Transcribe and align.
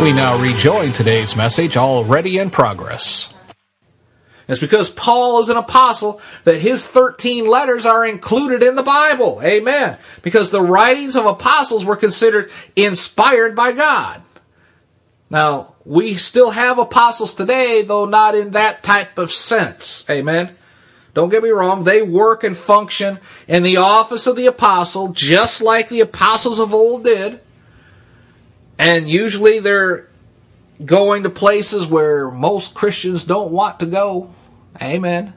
We 0.00 0.12
now 0.12 0.40
rejoin 0.40 0.92
today's 0.92 1.36
message 1.36 1.76
already 1.76 2.38
in 2.38 2.50
progress. 2.50 3.32
It's 4.48 4.60
because 4.60 4.90
Paul 4.90 5.40
is 5.40 5.48
an 5.48 5.56
apostle 5.56 6.20
that 6.44 6.60
his 6.60 6.86
13 6.86 7.46
letters 7.46 7.86
are 7.86 8.04
included 8.04 8.62
in 8.62 8.74
the 8.74 8.82
Bible. 8.82 9.40
Amen. 9.44 9.98
Because 10.22 10.50
the 10.50 10.62
writings 10.62 11.16
of 11.16 11.26
apostles 11.26 11.84
were 11.84 11.96
considered 11.96 12.50
inspired 12.74 13.54
by 13.54 13.72
God. 13.72 14.22
Now, 15.30 15.74
we 15.84 16.14
still 16.14 16.50
have 16.50 16.78
apostles 16.78 17.34
today, 17.34 17.82
though 17.82 18.04
not 18.04 18.34
in 18.34 18.50
that 18.50 18.82
type 18.82 19.18
of 19.18 19.32
sense. 19.32 20.04
Amen. 20.10 20.56
Don't 21.14 21.28
get 21.28 21.42
me 21.42 21.50
wrong, 21.50 21.84
they 21.84 22.02
work 22.02 22.42
and 22.42 22.56
function 22.56 23.18
in 23.46 23.62
the 23.62 23.76
office 23.76 24.26
of 24.26 24.36
the 24.36 24.46
apostle 24.46 25.08
just 25.08 25.60
like 25.60 25.88
the 25.88 26.00
apostles 26.00 26.58
of 26.58 26.74
old 26.74 27.04
did. 27.04 27.40
And 28.78 29.08
usually 29.08 29.58
they're 29.58 30.08
going 30.84 31.22
to 31.22 31.30
places 31.30 31.86
where 31.86 32.30
most 32.30 32.74
Christians 32.74 33.24
don't 33.24 33.52
want 33.52 33.80
to 33.80 33.86
go. 33.86 34.32
Amen. 34.80 35.34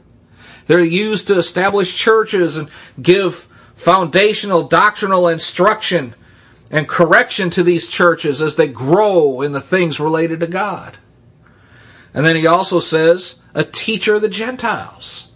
They're 0.67 0.79
used 0.79 1.27
to 1.27 1.37
establish 1.37 1.95
churches 1.95 2.57
and 2.57 2.69
give 3.01 3.47
foundational 3.75 4.67
doctrinal 4.67 5.27
instruction 5.27 6.15
and 6.71 6.87
correction 6.87 7.49
to 7.51 7.63
these 7.63 7.89
churches 7.89 8.41
as 8.41 8.55
they 8.55 8.67
grow 8.67 9.41
in 9.41 9.51
the 9.51 9.61
things 9.61 9.99
related 9.99 10.39
to 10.39 10.47
God. 10.47 10.97
And 12.13 12.25
then 12.25 12.35
he 12.35 12.47
also 12.47 12.79
says, 12.79 13.41
a 13.53 13.63
teacher 13.63 14.15
of 14.15 14.21
the 14.21 14.29
Gentiles. 14.29 15.31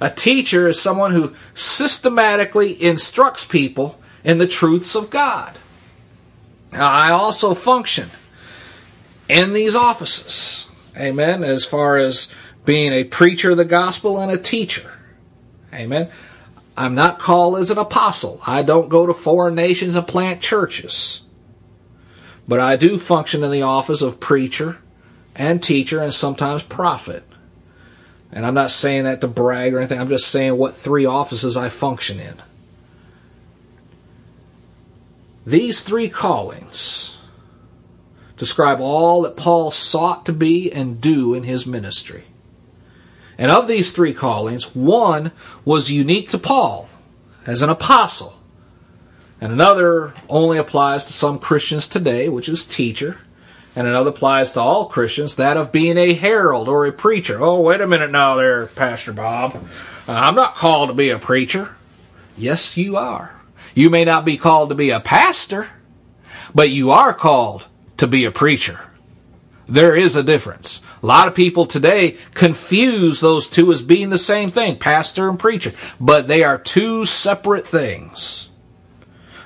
A 0.00 0.10
teacher 0.10 0.68
is 0.68 0.80
someone 0.80 1.12
who 1.12 1.34
systematically 1.54 2.80
instructs 2.80 3.44
people 3.44 3.98
in 4.22 4.38
the 4.38 4.46
truths 4.46 4.94
of 4.94 5.10
God. 5.10 5.58
I 6.72 7.10
also 7.10 7.54
function 7.54 8.10
in 9.28 9.52
these 9.52 9.74
offices. 9.74 10.68
Amen. 10.96 11.42
As 11.42 11.64
far 11.64 11.98
as 11.98 12.32
being 12.64 12.92
a 12.92 13.04
preacher 13.04 13.52
of 13.52 13.56
the 13.56 13.64
gospel 13.64 14.18
and 14.18 14.30
a 14.30 14.38
teacher. 14.38 14.98
Amen. 15.72 16.10
I'm 16.76 16.94
not 16.94 17.18
called 17.18 17.58
as 17.58 17.70
an 17.70 17.78
apostle. 17.78 18.40
I 18.46 18.62
don't 18.62 18.88
go 18.88 19.06
to 19.06 19.14
foreign 19.14 19.54
nations 19.54 19.96
and 19.96 20.06
plant 20.06 20.40
churches. 20.40 21.22
But 22.48 22.60
I 22.60 22.76
do 22.76 22.98
function 22.98 23.44
in 23.44 23.50
the 23.50 23.62
office 23.62 24.02
of 24.02 24.20
preacher 24.20 24.78
and 25.34 25.62
teacher 25.62 26.02
and 26.02 26.12
sometimes 26.12 26.62
prophet. 26.62 27.24
And 28.32 28.46
I'm 28.46 28.54
not 28.54 28.70
saying 28.70 29.04
that 29.04 29.20
to 29.20 29.28
brag 29.28 29.74
or 29.74 29.78
anything. 29.78 30.00
I'm 30.00 30.08
just 30.08 30.28
saying 30.28 30.56
what 30.56 30.74
three 30.74 31.04
offices 31.04 31.56
I 31.56 31.68
function 31.68 32.20
in. 32.20 32.34
These 35.50 35.82
three 35.82 36.08
callings 36.08 37.18
describe 38.36 38.78
all 38.80 39.22
that 39.22 39.36
Paul 39.36 39.72
sought 39.72 40.24
to 40.26 40.32
be 40.32 40.70
and 40.70 41.00
do 41.00 41.34
in 41.34 41.42
his 41.42 41.66
ministry. 41.66 42.26
And 43.36 43.50
of 43.50 43.66
these 43.66 43.90
three 43.90 44.14
callings, 44.14 44.76
one 44.76 45.32
was 45.64 45.90
unique 45.90 46.30
to 46.30 46.38
Paul 46.38 46.88
as 47.46 47.62
an 47.62 47.68
apostle, 47.68 48.38
and 49.40 49.52
another 49.52 50.14
only 50.28 50.56
applies 50.56 51.08
to 51.08 51.12
some 51.12 51.40
Christians 51.40 51.88
today, 51.88 52.28
which 52.28 52.48
is 52.48 52.64
teacher, 52.64 53.18
and 53.74 53.88
another 53.88 54.10
applies 54.10 54.52
to 54.52 54.60
all 54.60 54.86
Christians, 54.86 55.34
that 55.34 55.56
of 55.56 55.72
being 55.72 55.98
a 55.98 56.14
herald 56.14 56.68
or 56.68 56.86
a 56.86 56.92
preacher. 56.92 57.42
Oh, 57.42 57.60
wait 57.60 57.80
a 57.80 57.88
minute 57.88 58.12
now 58.12 58.36
there, 58.36 58.68
Pastor 58.68 59.12
Bob. 59.12 59.56
Uh, 60.06 60.12
I'm 60.12 60.36
not 60.36 60.54
called 60.54 60.90
to 60.90 60.94
be 60.94 61.10
a 61.10 61.18
preacher. 61.18 61.74
Yes, 62.36 62.76
you 62.76 62.96
are. 62.96 63.39
You 63.74 63.90
may 63.90 64.04
not 64.04 64.24
be 64.24 64.36
called 64.36 64.68
to 64.70 64.74
be 64.74 64.90
a 64.90 65.00
pastor, 65.00 65.68
but 66.54 66.70
you 66.70 66.90
are 66.90 67.14
called 67.14 67.68
to 67.98 68.06
be 68.06 68.24
a 68.24 68.30
preacher. 68.30 68.80
There 69.66 69.96
is 69.96 70.16
a 70.16 70.22
difference. 70.22 70.80
A 71.02 71.06
lot 71.06 71.28
of 71.28 71.34
people 71.34 71.64
today 71.64 72.16
confuse 72.34 73.20
those 73.20 73.48
two 73.48 73.72
as 73.72 73.82
being 73.82 74.10
the 74.10 74.18
same 74.18 74.50
thing, 74.50 74.78
pastor 74.78 75.28
and 75.28 75.38
preacher, 75.38 75.72
but 76.00 76.26
they 76.26 76.42
are 76.42 76.58
two 76.58 77.04
separate 77.04 77.66
things. 77.66 78.48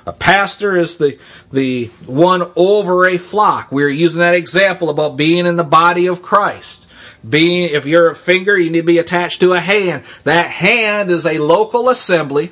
A 0.07 0.13
pastor 0.13 0.77
is 0.77 0.97
the, 0.97 1.19
the 1.51 1.85
one 2.05 2.51
over 2.55 3.07
a 3.07 3.17
flock. 3.17 3.71
We're 3.71 3.89
using 3.89 4.19
that 4.19 4.35
example 4.35 4.89
about 4.89 5.17
being 5.17 5.45
in 5.45 5.55
the 5.55 5.63
body 5.63 6.07
of 6.07 6.21
Christ. 6.21 6.89
Being, 7.27 7.69
if 7.71 7.85
you're 7.85 8.11
a 8.11 8.15
finger, 8.15 8.57
you 8.57 8.69
need 8.69 8.81
to 8.81 8.85
be 8.85 8.99
attached 8.99 9.39
to 9.41 9.53
a 9.53 9.59
hand. 9.59 10.03
That 10.23 10.47
hand 10.47 11.09
is 11.09 11.25
a 11.25 11.39
local 11.39 11.89
assembly 11.89 12.51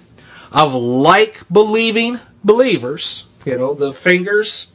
of 0.54 0.74
like 0.74 1.42
believing 1.52 2.20
believers. 2.44 3.28
You 3.46 3.58
know, 3.58 3.74
the 3.74 3.92
fingers, 3.92 4.72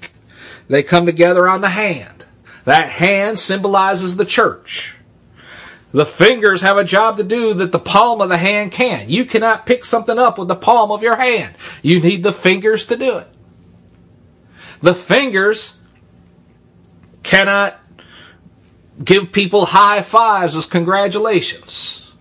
they 0.69 0.83
come 0.83 1.07
together 1.07 1.49
on 1.49 1.61
the 1.61 1.71
hand. 1.71 2.27
That 2.65 2.89
hand 2.89 3.39
symbolizes 3.39 4.17
the 4.17 4.25
church. 4.25 4.97
The 5.93 6.05
fingers 6.05 6.61
have 6.61 6.77
a 6.77 6.85
job 6.85 7.17
to 7.17 7.25
do 7.25 7.55
that 7.55 7.73
the 7.73 7.79
palm 7.79 8.21
of 8.21 8.29
the 8.29 8.37
hand 8.37 8.73
can't. 8.73 9.09
You 9.09 9.25
cannot 9.25 9.65
pick 9.65 9.85
something 9.85 10.19
up 10.19 10.39
with 10.39 10.49
the 10.49 10.57
palm 10.57 10.91
of 10.91 11.03
your 11.03 11.17
hand. 11.17 11.55
You 11.83 12.01
need 12.01 12.23
the 12.23 12.33
fingers 12.33 12.85
to 12.87 12.97
do 12.97 13.19
it. 13.19 13.29
The 14.83 14.95
fingers 14.95 15.79
cannot 17.23 17.79
give 19.03 19.33
people 19.33 19.67
high 19.67 20.03
fives 20.03 20.57
as 20.57 20.67
congratulations. 20.67 22.13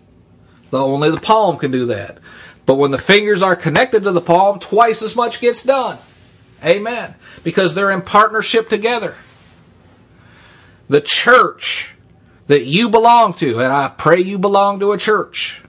Though 0.72 0.94
only 0.94 1.10
the 1.10 1.20
palm 1.20 1.58
can 1.58 1.72
do 1.72 1.86
that. 1.88 2.20
But 2.68 2.76
when 2.76 2.92
the 2.92 2.98
fingers 2.98 3.42
are 3.42 3.56
connected 3.56 4.04
to 4.04 4.12
the 4.12 4.22
palm, 4.22 4.60
twice 4.60 5.02
as 5.02 5.16
much 5.16 5.40
gets 5.40 5.64
done. 5.64 5.98
Amen. 6.64 7.16
Because 7.44 7.74
they're 7.74 7.92
in 7.92 8.02
partnership 8.02 8.68
together. 8.68 9.16
The 10.90 11.00
church 11.00 11.96
that 12.48 12.66
you 12.66 12.90
belong 12.90 13.34
to, 13.36 13.60
and 13.60 13.72
I 13.72 13.88
pray 13.88 14.20
you 14.20 14.38
belong 14.38 14.82
to 14.82 14.92
a 14.92 14.98
church, 14.98 15.64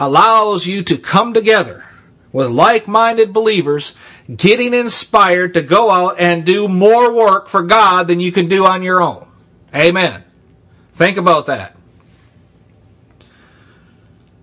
allows 0.00 0.66
you 0.66 0.82
to 0.82 0.98
come 0.98 1.32
together 1.32 1.84
with 2.32 2.48
like 2.48 2.88
minded 2.88 3.32
believers, 3.32 3.96
getting 4.34 4.74
inspired 4.74 5.54
to 5.54 5.62
go 5.62 5.90
out 5.90 6.18
and 6.18 6.44
do 6.44 6.66
more 6.66 7.14
work 7.14 7.48
for 7.48 7.62
God 7.62 8.08
than 8.08 8.18
you 8.18 8.32
can 8.32 8.48
do 8.48 8.66
on 8.66 8.82
your 8.82 9.00
own. 9.00 9.26
Amen. 9.72 10.24
Think 10.94 11.16
about 11.16 11.46
that. 11.46 11.76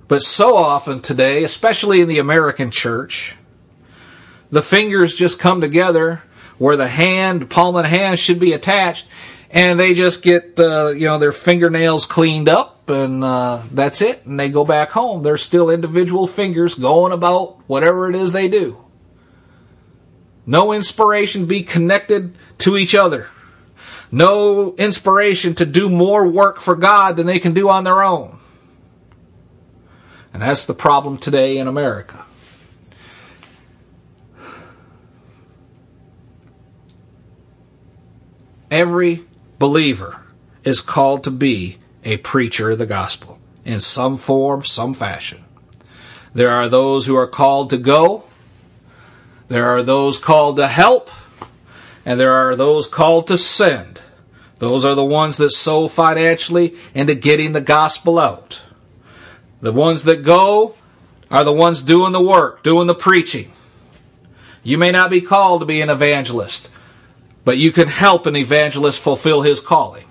But 0.08 0.22
so 0.22 0.56
often 0.56 1.02
today, 1.02 1.44
especially 1.44 2.02
in 2.02 2.08
the 2.08 2.20
American 2.20 2.70
church, 2.70 3.36
the 4.52 4.62
fingers 4.62 5.16
just 5.16 5.40
come 5.40 5.62
together 5.62 6.22
where 6.58 6.78
the 6.78 6.88
hand, 6.88 7.50
palm 7.50 7.76
and 7.76 7.88
hand 7.88 8.20
should 8.20 8.40
be 8.40 8.54
attached, 8.54 9.08
and 9.50 9.80
they 9.80 9.94
just 9.94 10.22
get, 10.22 10.60
uh, 10.60 10.90
you 10.90 11.06
know, 11.06 11.18
their 11.18 11.32
fingernails 11.32 12.06
cleaned 12.06 12.48
up, 12.48 12.90
and 12.90 13.24
uh, 13.24 13.64
that's 13.72 14.02
it, 14.02 14.26
and 14.26 14.40
they 14.40 14.50
go 14.50 14.64
back 14.64 14.92
home. 14.92 15.24
They're 15.24 15.38
still 15.38 15.70
individual 15.70 16.28
fingers 16.28 16.76
going 16.76 17.12
about 17.12 17.58
whatever 17.68 18.10
it 18.10 18.16
is 18.16 18.32
they 18.32 18.48
do. 18.48 18.86
No 20.46 20.72
inspiration 20.72 21.42
to 21.42 21.48
be 21.48 21.64
connected 21.64 22.36
to 22.60 22.78
each 22.78 22.94
other. 22.94 23.30
No 24.12 24.76
inspiration 24.76 25.56
to 25.56 25.66
do 25.66 25.90
more 25.90 26.28
work 26.28 26.60
for 26.60 26.76
God 26.76 27.18
than 27.18 27.26
they 27.26 27.40
can 27.40 27.54
do 27.54 27.70
on 27.70 27.84
their 27.84 28.04
own. 28.04 28.35
And 30.36 30.42
that's 30.42 30.66
the 30.66 30.74
problem 30.74 31.18
today 31.18 31.60
in 31.60 31.70
America. 31.70 32.26
Every 38.70 39.24
believer 39.60 40.20
is 40.66 40.82
called 40.82 41.24
to 41.24 41.32
be 41.32 41.78
a 42.04 42.18
preacher 42.18 42.72
of 42.72 42.80
the 42.80 42.86
gospel 42.86 43.40
in 43.64 43.80
some 43.80 44.18
form, 44.18 44.66
some 44.66 44.94
fashion. 44.94 45.46
There 46.34 46.52
are 46.52 46.68
those 46.68 47.06
who 47.06 47.16
are 47.16 47.28
called 47.28 47.70
to 47.70 47.78
go, 47.78 48.26
there 49.48 49.70
are 49.70 49.84
those 49.84 50.18
called 50.18 50.58
to 50.58 50.68
help, 50.68 51.10
and 52.06 52.20
there 52.20 52.34
are 52.34 52.58
those 52.58 52.88
called 52.88 53.28
to 53.28 53.38
send. 53.38 54.02
Those 54.60 54.84
are 54.84 54.96
the 54.96 55.06
ones 55.06 55.38
that 55.38 55.52
sow 55.52 55.88
financially 55.88 56.76
into 56.94 57.16
getting 57.16 57.54
the 57.54 57.62
gospel 57.62 58.20
out. 58.20 58.65
The 59.62 59.72
ones 59.72 60.04
that 60.04 60.24
go 60.24 60.76
are 61.32 61.44
the 61.44 61.52
ones 61.52 61.82
doing 61.82 62.14
the 62.14 62.22
work, 62.22 62.64
doing 62.64 62.88
the 62.88 62.96
preaching. 62.96 63.52
You 64.64 64.78
may 64.78 64.92
not 64.92 65.10
be 65.10 65.22
called 65.22 65.62
to 65.62 65.66
be 65.66 65.82
an 65.82 65.90
evangelist, 65.90 66.72
but 67.44 67.58
you 67.58 67.72
can 67.72 67.88
help 67.88 68.26
an 68.26 68.36
evangelist 68.36 69.00
fulfill 69.00 69.42
his 69.42 69.60
calling. 69.60 70.06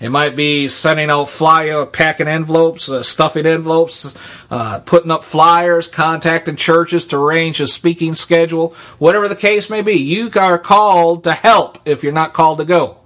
It 0.00 0.08
might 0.08 0.34
be 0.34 0.66
sending 0.66 1.10
out 1.10 1.28
flyer, 1.28 1.84
packing 1.84 2.26
envelopes, 2.26 2.90
uh, 2.90 3.02
stuffing 3.02 3.44
envelopes, 3.44 4.16
uh, 4.50 4.80
putting 4.80 5.10
up 5.10 5.24
flyers, 5.24 5.88
contacting 5.88 6.56
churches 6.56 7.06
to 7.08 7.18
arrange 7.18 7.60
a 7.60 7.66
speaking 7.66 8.14
schedule, 8.14 8.74
whatever 8.98 9.28
the 9.28 9.36
case 9.36 9.68
may 9.68 9.82
be. 9.82 9.92
You 9.92 10.30
are 10.36 10.58
called 10.58 11.24
to 11.24 11.32
help 11.34 11.78
if 11.84 12.02
you're 12.02 12.14
not 12.14 12.32
called 12.32 12.58
to 12.58 12.64
go. 12.64 12.99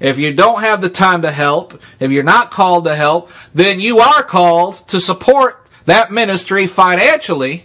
If 0.00 0.18
you 0.18 0.32
don't 0.32 0.62
have 0.62 0.80
the 0.80 0.88
time 0.88 1.22
to 1.22 1.30
help, 1.30 1.80
if 2.00 2.10
you're 2.10 2.22
not 2.24 2.50
called 2.50 2.84
to 2.84 2.96
help, 2.96 3.30
then 3.54 3.80
you 3.80 3.98
are 4.00 4.22
called 4.22 4.76
to 4.88 5.00
support 5.00 5.68
that 5.84 6.10
ministry 6.10 6.66
financially 6.66 7.64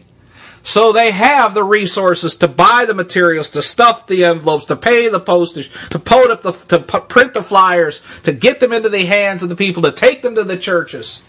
so 0.68 0.92
they 0.92 1.12
have 1.12 1.54
the 1.54 1.64
resources 1.64 2.36
to 2.38 2.48
buy 2.48 2.86
the 2.86 2.96
materials, 2.96 3.52
to 3.52 3.62
stuff 3.62 4.08
the 4.08 4.26
envelopes, 4.26 4.66
to 4.66 4.76
pay 4.76 5.08
the 5.10 5.20
postage, 5.20 5.70
to 5.92 6.00
put 6.00 6.32
up 6.32 6.42
the, 6.42 6.54
to 6.54 6.80
print 6.80 7.36
the 7.36 7.44
flyers, 7.44 8.02
to 8.24 8.34
get 8.34 8.60
them 8.60 8.74
into 8.74 8.90
the 8.90 9.06
hands 9.06 9.44
of 9.44 9.50
the 9.50 9.56
people, 9.56 9.84
to 9.84 9.92
take 9.92 10.24
them 10.24 10.34
to 10.34 10.44
the 10.44 10.58
churches. 10.58 11.22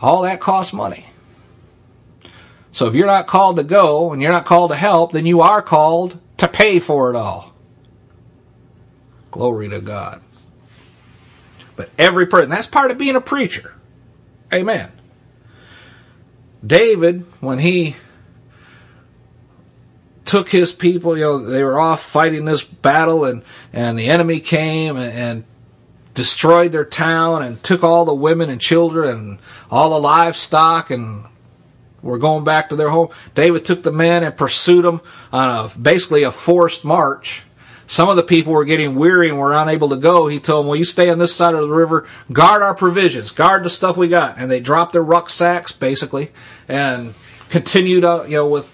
All 0.00 0.22
that 0.22 0.40
costs 0.40 0.72
money. 0.72 1.10
So 2.72 2.86
if 2.86 2.94
you're 2.94 3.06
not 3.06 3.26
called 3.26 3.58
to 3.58 3.64
go 3.64 4.10
and 4.14 4.22
you're 4.22 4.32
not 4.32 4.46
called 4.46 4.70
to 4.70 4.76
help, 4.76 5.12
then 5.12 5.26
you 5.26 5.42
are 5.42 5.60
called 5.60 6.18
to 6.38 6.48
pay 6.48 6.78
for 6.78 7.10
it 7.10 7.16
all. 7.16 7.45
Glory 9.36 9.68
to 9.68 9.80
God. 9.80 10.22
But 11.76 11.90
every 11.98 12.26
person, 12.26 12.48
that's 12.48 12.66
part 12.66 12.90
of 12.90 12.96
being 12.96 13.16
a 13.16 13.20
preacher. 13.20 13.74
Amen. 14.52 14.90
David, 16.64 17.26
when 17.40 17.58
he 17.58 17.96
took 20.26 20.50
his 20.50 20.72
people. 20.72 21.16
You 21.16 21.24
know, 21.24 21.38
they 21.38 21.62
were 21.62 21.78
off 21.78 22.02
fighting 22.02 22.44
this 22.44 22.62
battle, 22.62 23.24
and 23.24 23.42
and 23.72 23.98
the 23.98 24.08
enemy 24.08 24.40
came 24.40 24.96
and, 24.96 25.12
and 25.12 25.44
destroyed 26.12 26.72
their 26.72 26.84
town 26.84 27.42
and 27.42 27.62
took 27.62 27.82
all 27.82 28.04
the 28.04 28.14
women 28.14 28.50
and 28.50 28.60
children 28.60 29.08
and 29.16 29.38
all 29.70 29.90
the 29.90 30.00
livestock 30.00 30.90
and 30.90 31.24
were 32.02 32.18
going 32.18 32.44
back 32.44 32.68
to 32.68 32.76
their 32.76 32.88
home. 32.88 33.08
David 33.34 33.64
took 33.64 33.82
the 33.82 33.92
men 33.92 34.24
and 34.24 34.36
pursued 34.36 34.84
them 34.84 35.00
on 35.32 35.48
a 35.48 35.78
basically 35.78 36.22
a 36.22 36.30
forced 36.30 36.84
march. 36.84 37.44
Some 37.86 38.08
of 38.08 38.16
the 38.16 38.22
people 38.22 38.52
were 38.52 38.64
getting 38.64 38.94
weary 38.94 39.28
and 39.28 39.38
were 39.38 39.54
unable 39.54 39.88
to 39.90 39.96
go. 39.96 40.26
He 40.26 40.40
told 40.40 40.64
them, 40.64 40.68
"Well, 40.68 40.76
you 40.76 40.84
stay 40.84 41.08
on 41.10 41.18
this 41.18 41.34
side 41.34 41.54
of 41.54 41.60
the 41.60 41.74
river, 41.74 42.06
guard 42.32 42.62
our 42.62 42.74
provisions, 42.74 43.30
guard 43.30 43.64
the 43.64 43.70
stuff 43.70 43.96
we 43.96 44.08
got." 44.08 44.38
And 44.38 44.50
they 44.50 44.60
dropped 44.60 44.92
their 44.92 45.04
rucksacks 45.04 45.72
basically 45.72 46.30
and 46.68 47.14
continued, 47.48 48.04
uh, 48.04 48.24
you 48.24 48.36
know, 48.36 48.48
with 48.48 48.72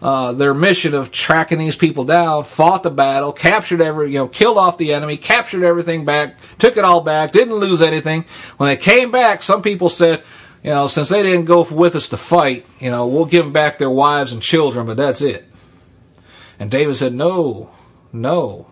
uh, 0.00 0.32
their 0.32 0.54
mission 0.54 0.94
of 0.94 1.10
tracking 1.10 1.58
these 1.58 1.76
people 1.76 2.04
down, 2.04 2.44
fought 2.44 2.82
the 2.82 2.90
battle, 2.90 3.32
captured 3.32 3.80
every, 3.80 4.12
you 4.12 4.18
know, 4.18 4.28
killed 4.28 4.56
off 4.56 4.78
the 4.78 4.92
enemy, 4.92 5.16
captured 5.16 5.64
everything 5.64 6.04
back, 6.04 6.36
took 6.58 6.76
it 6.76 6.84
all 6.84 7.00
back, 7.00 7.32
didn't 7.32 7.54
lose 7.54 7.82
anything. 7.82 8.24
When 8.56 8.68
they 8.68 8.76
came 8.76 9.10
back, 9.10 9.42
some 9.42 9.60
people 9.60 9.88
said, 9.88 10.22
you 10.62 10.70
know, 10.70 10.86
since 10.86 11.08
they 11.08 11.22
didn't 11.22 11.46
go 11.46 11.62
with 11.70 11.96
us 11.96 12.08
to 12.10 12.16
fight, 12.16 12.64
you 12.78 12.90
know, 12.90 13.06
we'll 13.06 13.24
give 13.24 13.44
them 13.44 13.52
back 13.52 13.78
their 13.78 13.90
wives 13.90 14.32
and 14.32 14.42
children, 14.42 14.86
but 14.86 14.96
that's 14.96 15.20
it. 15.20 15.44
And 16.60 16.70
David 16.70 16.96
said, 16.96 17.14
no, 17.14 17.70
no. 18.12 18.66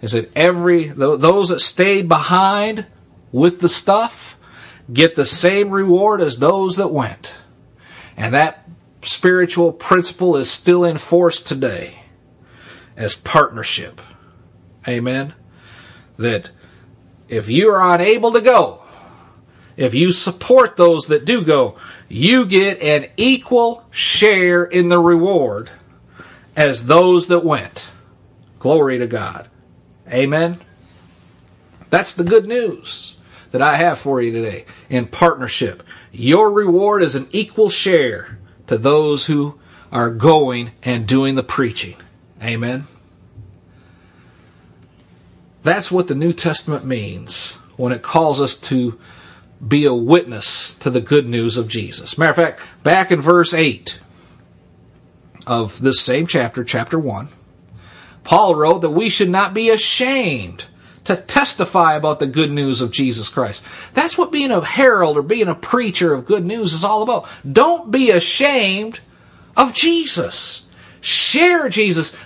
He 0.00 0.08
said, 0.08 0.30
every, 0.34 0.84
those 0.84 1.48
that 1.50 1.60
stayed 1.60 2.08
behind 2.08 2.86
with 3.30 3.60
the 3.60 3.68
stuff 3.68 4.38
get 4.92 5.14
the 5.14 5.24
same 5.24 5.70
reward 5.70 6.20
as 6.20 6.38
those 6.38 6.76
that 6.76 6.88
went. 6.88 7.34
And 8.16 8.34
that 8.34 8.68
spiritual 9.02 9.72
principle 9.72 10.36
is 10.36 10.50
still 10.50 10.84
in 10.84 10.98
force 10.98 11.40
today 11.40 12.00
as 12.96 13.14
partnership. 13.14 14.00
Amen. 14.86 15.34
That 16.16 16.50
if 17.28 17.48
you 17.48 17.70
are 17.70 17.94
unable 17.94 18.32
to 18.32 18.40
go, 18.40 18.82
if 19.76 19.94
you 19.94 20.12
support 20.12 20.76
those 20.76 21.06
that 21.06 21.24
do 21.24 21.44
go, 21.44 21.76
you 22.08 22.46
get 22.46 22.80
an 22.82 23.08
equal 23.16 23.86
share 23.90 24.64
in 24.64 24.88
the 24.88 24.98
reward 24.98 25.70
as 26.54 26.86
those 26.86 27.28
that 27.28 27.44
went. 27.44 27.90
Glory 28.62 28.96
to 28.98 29.08
God. 29.08 29.48
Amen. 30.08 30.60
That's 31.90 32.14
the 32.14 32.22
good 32.22 32.46
news 32.46 33.16
that 33.50 33.60
I 33.60 33.74
have 33.74 33.98
for 33.98 34.22
you 34.22 34.30
today 34.30 34.66
in 34.88 35.08
partnership. 35.08 35.82
Your 36.12 36.48
reward 36.52 37.02
is 37.02 37.16
an 37.16 37.26
equal 37.32 37.70
share 37.70 38.38
to 38.68 38.78
those 38.78 39.26
who 39.26 39.58
are 39.90 40.12
going 40.12 40.70
and 40.84 41.08
doing 41.08 41.34
the 41.34 41.42
preaching. 41.42 41.96
Amen. 42.40 42.86
That's 45.64 45.90
what 45.90 46.06
the 46.06 46.14
New 46.14 46.32
Testament 46.32 46.84
means 46.84 47.54
when 47.76 47.90
it 47.90 48.02
calls 48.02 48.40
us 48.40 48.54
to 48.58 48.96
be 49.66 49.86
a 49.86 49.92
witness 49.92 50.76
to 50.76 50.88
the 50.88 51.00
good 51.00 51.28
news 51.28 51.58
of 51.58 51.66
Jesus. 51.66 52.16
Matter 52.16 52.30
of 52.30 52.36
fact, 52.36 52.60
back 52.84 53.10
in 53.10 53.20
verse 53.20 53.52
8 53.52 53.98
of 55.48 55.82
this 55.82 56.00
same 56.00 56.28
chapter, 56.28 56.62
chapter 56.62 56.96
1, 56.96 57.28
Paul 58.24 58.54
wrote 58.54 58.80
that 58.80 58.90
we 58.90 59.08
should 59.08 59.30
not 59.30 59.54
be 59.54 59.70
ashamed 59.70 60.66
to 61.04 61.16
testify 61.16 61.94
about 61.94 62.20
the 62.20 62.26
good 62.26 62.50
news 62.50 62.80
of 62.80 62.92
Jesus 62.92 63.28
Christ. 63.28 63.64
That's 63.94 64.16
what 64.16 64.30
being 64.30 64.52
a 64.52 64.64
herald 64.64 65.16
or 65.16 65.22
being 65.22 65.48
a 65.48 65.54
preacher 65.54 66.14
of 66.14 66.26
good 66.26 66.44
news 66.44 66.72
is 66.72 66.84
all 66.84 67.02
about. 67.02 67.28
Don't 67.50 67.90
be 67.90 68.10
ashamed 68.10 69.00
of 69.56 69.74
Jesus. 69.74 70.68
Share 71.00 71.68
Jesus. 71.68 72.16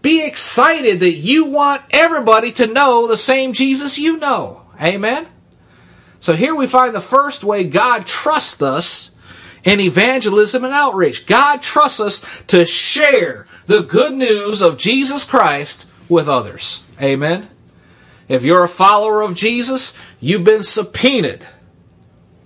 Be 0.00 0.24
excited 0.24 1.00
that 1.00 1.12
you 1.12 1.46
want 1.46 1.82
everybody 1.90 2.52
to 2.52 2.66
know 2.66 3.06
the 3.06 3.18
same 3.18 3.52
Jesus 3.52 3.98
you 3.98 4.16
know. 4.16 4.62
Amen? 4.80 5.26
So 6.20 6.34
here 6.34 6.54
we 6.54 6.66
find 6.66 6.94
the 6.94 7.00
first 7.00 7.44
way 7.44 7.64
God 7.64 8.06
trusts 8.06 8.62
us 8.62 9.10
in 9.64 9.80
evangelism 9.80 10.64
and 10.64 10.72
outreach. 10.72 11.26
God 11.26 11.62
trusts 11.62 12.00
us 12.00 12.42
to 12.48 12.64
share 12.64 13.46
the 13.66 13.82
good 13.82 14.14
news 14.14 14.62
of 14.62 14.78
Jesus 14.78 15.24
Christ 15.24 15.86
with 16.08 16.28
others. 16.28 16.82
Amen? 17.00 17.48
If 18.28 18.44
you're 18.44 18.64
a 18.64 18.68
follower 18.68 19.22
of 19.22 19.34
Jesus, 19.34 19.96
you've 20.20 20.44
been 20.44 20.62
subpoenaed 20.62 21.46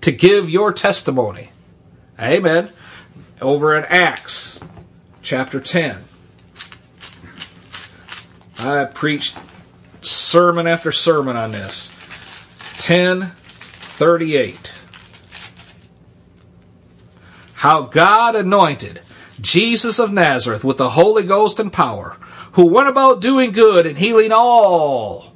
to 0.00 0.12
give 0.12 0.50
your 0.50 0.72
testimony. 0.72 1.50
Amen. 2.18 2.70
Over 3.40 3.76
in 3.76 3.84
Acts 3.86 4.60
chapter 5.22 5.60
10. 5.60 6.04
I 8.60 8.84
preached 8.84 9.36
sermon 10.02 10.66
after 10.66 10.92
sermon 10.92 11.36
on 11.36 11.52
this. 11.52 11.90
1038. 12.86 14.73
How 17.64 17.80
God 17.80 18.36
anointed 18.36 19.00
Jesus 19.40 19.98
of 19.98 20.12
Nazareth 20.12 20.64
with 20.64 20.76
the 20.76 20.90
Holy 20.90 21.22
Ghost 21.22 21.58
and 21.58 21.72
power, 21.72 22.18
who 22.52 22.66
went 22.66 22.90
about 22.90 23.22
doing 23.22 23.52
good 23.52 23.86
and 23.86 23.96
healing 23.96 24.32
all 24.34 25.32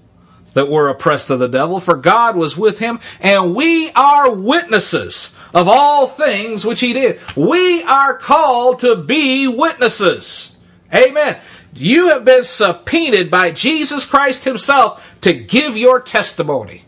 that 0.52 0.68
were 0.68 0.90
oppressed 0.90 1.30
of 1.30 1.38
the 1.38 1.48
devil, 1.48 1.80
for 1.80 1.96
God 1.96 2.36
was 2.36 2.54
with 2.54 2.80
him, 2.80 3.00
and 3.20 3.54
we 3.54 3.90
are 3.92 4.30
witnesses 4.34 5.34
of 5.54 5.68
all 5.68 6.06
things 6.06 6.66
which 6.66 6.80
he 6.80 6.92
did. 6.92 7.18
We 7.34 7.82
are 7.84 8.18
called 8.18 8.80
to 8.80 8.94
be 8.94 9.48
witnesses. 9.48 10.58
Amen. 10.94 11.38
You 11.72 12.10
have 12.10 12.26
been 12.26 12.44
subpoenaed 12.44 13.30
by 13.30 13.52
Jesus 13.52 14.04
Christ 14.04 14.44
himself 14.44 15.18
to 15.22 15.32
give 15.32 15.78
your 15.78 15.98
testimony. 15.98 16.84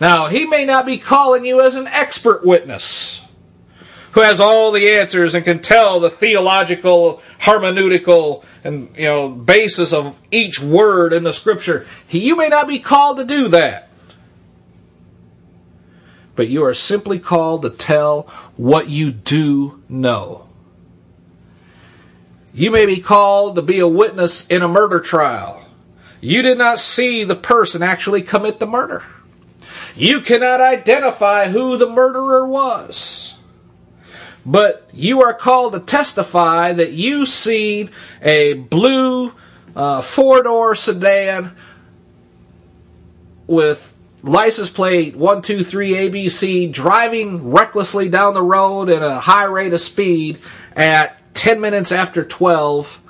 Now, 0.00 0.28
he 0.28 0.46
may 0.46 0.64
not 0.64 0.86
be 0.86 0.96
calling 0.96 1.44
you 1.44 1.60
as 1.60 1.74
an 1.74 1.88
expert 1.88 2.42
witness 2.42 3.27
who 4.18 4.24
has 4.24 4.40
all 4.40 4.72
the 4.72 4.90
answers 4.90 5.36
and 5.36 5.44
can 5.44 5.62
tell 5.62 6.00
the 6.00 6.10
theological, 6.10 7.22
hermeneutical, 7.42 8.44
and 8.64 8.88
you 8.96 9.04
know 9.04 9.28
basis 9.28 9.92
of 9.92 10.20
each 10.32 10.60
word 10.60 11.12
in 11.12 11.22
the 11.22 11.32
scripture. 11.32 11.86
You 12.10 12.34
may 12.34 12.48
not 12.48 12.66
be 12.66 12.80
called 12.80 13.18
to 13.18 13.24
do 13.24 13.46
that. 13.46 13.88
But 16.34 16.48
you 16.48 16.64
are 16.64 16.74
simply 16.74 17.20
called 17.20 17.62
to 17.62 17.70
tell 17.70 18.22
what 18.56 18.88
you 18.88 19.12
do 19.12 19.84
know. 19.88 20.48
You 22.52 22.72
may 22.72 22.86
be 22.86 23.00
called 23.00 23.54
to 23.54 23.62
be 23.62 23.78
a 23.78 23.86
witness 23.86 24.48
in 24.48 24.62
a 24.62 24.68
murder 24.68 24.98
trial. 24.98 25.64
You 26.20 26.42
did 26.42 26.58
not 26.58 26.80
see 26.80 27.22
the 27.22 27.36
person 27.36 27.84
actually 27.84 28.22
commit 28.22 28.58
the 28.58 28.66
murder. 28.66 29.04
You 29.94 30.20
cannot 30.20 30.60
identify 30.60 31.50
who 31.50 31.76
the 31.76 31.88
murderer 31.88 32.48
was. 32.48 33.37
But 34.48 34.88
you 34.94 35.22
are 35.24 35.34
called 35.34 35.74
to 35.74 35.80
testify 35.80 36.72
that 36.72 36.92
you 36.92 37.26
see 37.26 37.90
a 38.22 38.54
blue 38.54 39.34
uh, 39.76 40.00
four 40.00 40.42
door 40.42 40.74
sedan 40.74 41.54
with 43.46 43.94
license 44.22 44.70
plate 44.70 45.14
123 45.16 45.92
ABC 45.92 46.72
driving 46.72 47.50
recklessly 47.50 48.08
down 48.08 48.32
the 48.32 48.42
road 48.42 48.88
at 48.88 49.02
a 49.02 49.20
high 49.20 49.44
rate 49.44 49.74
of 49.74 49.82
speed 49.82 50.38
at 50.74 51.34
10 51.34 51.60
minutes 51.60 51.92
after 51.92 52.24
12 52.24 53.02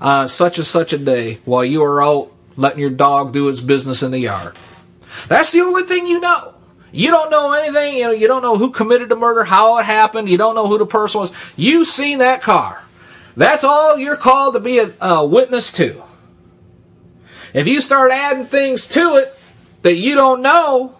on 0.00 0.24
uh, 0.24 0.26
such 0.26 0.56
and 0.56 0.66
such 0.66 0.94
a 0.94 0.98
day 0.98 1.34
while 1.44 1.66
you 1.66 1.84
are 1.84 2.02
out 2.02 2.32
letting 2.56 2.80
your 2.80 2.88
dog 2.88 3.34
do 3.34 3.50
its 3.50 3.60
business 3.60 4.02
in 4.02 4.10
the 4.10 4.20
yard. 4.20 4.56
That's 5.28 5.52
the 5.52 5.60
only 5.60 5.82
thing 5.82 6.06
you 6.06 6.18
know. 6.18 6.54
You 6.90 7.10
don't 7.10 7.30
know 7.30 7.52
anything, 7.52 7.96
you 7.96 8.02
know, 8.04 8.10
you 8.10 8.26
don't 8.26 8.42
know 8.42 8.56
who 8.56 8.70
committed 8.70 9.08
the 9.08 9.16
murder, 9.16 9.44
how 9.44 9.78
it 9.78 9.84
happened, 9.84 10.28
you 10.28 10.38
don't 10.38 10.54
know 10.54 10.66
who 10.66 10.78
the 10.78 10.86
person 10.86 11.20
was. 11.20 11.32
You've 11.56 11.86
seen 11.86 12.18
that 12.18 12.40
car. 12.40 12.84
That's 13.36 13.62
all 13.62 13.98
you're 13.98 14.16
called 14.16 14.54
to 14.54 14.60
be 14.60 14.78
a, 14.78 14.92
a 15.00 15.26
witness 15.26 15.70
to. 15.72 16.02
If 17.54 17.66
you 17.66 17.80
start 17.80 18.10
adding 18.10 18.46
things 18.46 18.86
to 18.88 19.16
it 19.16 19.38
that 19.82 19.94
you 19.94 20.14
don't 20.14 20.42
know, 20.42 20.96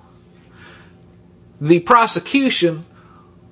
the 1.61 1.80
prosecution 1.80 2.85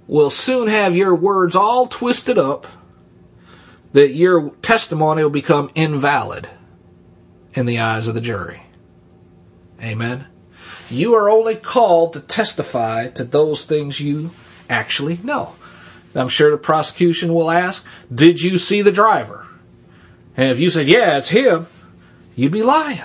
will 0.06 0.30
soon 0.30 0.68
have 0.68 0.94
your 0.94 1.14
words 1.14 1.56
all 1.56 1.86
twisted 1.86 2.38
up 2.38 2.66
that 3.92 4.10
your 4.10 4.50
testimony 4.56 5.22
will 5.22 5.30
become 5.30 5.70
invalid 5.74 6.48
in 7.54 7.66
the 7.66 7.78
eyes 7.78 8.08
of 8.08 8.14
the 8.14 8.20
jury. 8.20 8.62
Amen. 9.82 10.26
You 10.90 11.14
are 11.14 11.28
only 11.28 11.56
called 11.56 12.12
to 12.12 12.20
testify 12.20 13.08
to 13.10 13.24
those 13.24 13.64
things 13.64 14.00
you 14.00 14.30
actually 14.68 15.18
know. 15.22 15.54
I'm 16.14 16.28
sure 16.28 16.50
the 16.50 16.58
prosecution 16.58 17.34
will 17.34 17.50
ask, 17.50 17.86
Did 18.14 18.40
you 18.40 18.58
see 18.58 18.82
the 18.82 18.92
driver? 18.92 19.46
And 20.36 20.50
if 20.50 20.60
you 20.60 20.70
said, 20.70 20.86
Yeah, 20.86 21.18
it's 21.18 21.30
him, 21.30 21.66
you'd 22.34 22.52
be 22.52 22.62
lying. 22.62 23.00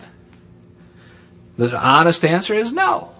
The 1.57 1.77
honest 1.77 2.23
answer 2.23 2.53
is 2.53 2.73
no. 2.73 3.11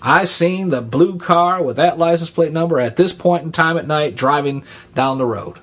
I 0.00 0.24
seen 0.24 0.68
the 0.68 0.80
blue 0.80 1.18
car 1.18 1.62
with 1.62 1.76
that 1.76 1.98
license 1.98 2.30
plate 2.30 2.52
number 2.52 2.80
at 2.80 2.96
this 2.96 3.12
point 3.12 3.44
in 3.44 3.52
time 3.52 3.76
at 3.76 3.86
night 3.86 4.14
driving 4.14 4.64
down 4.94 5.18
the 5.18 5.26
road. 5.26 5.58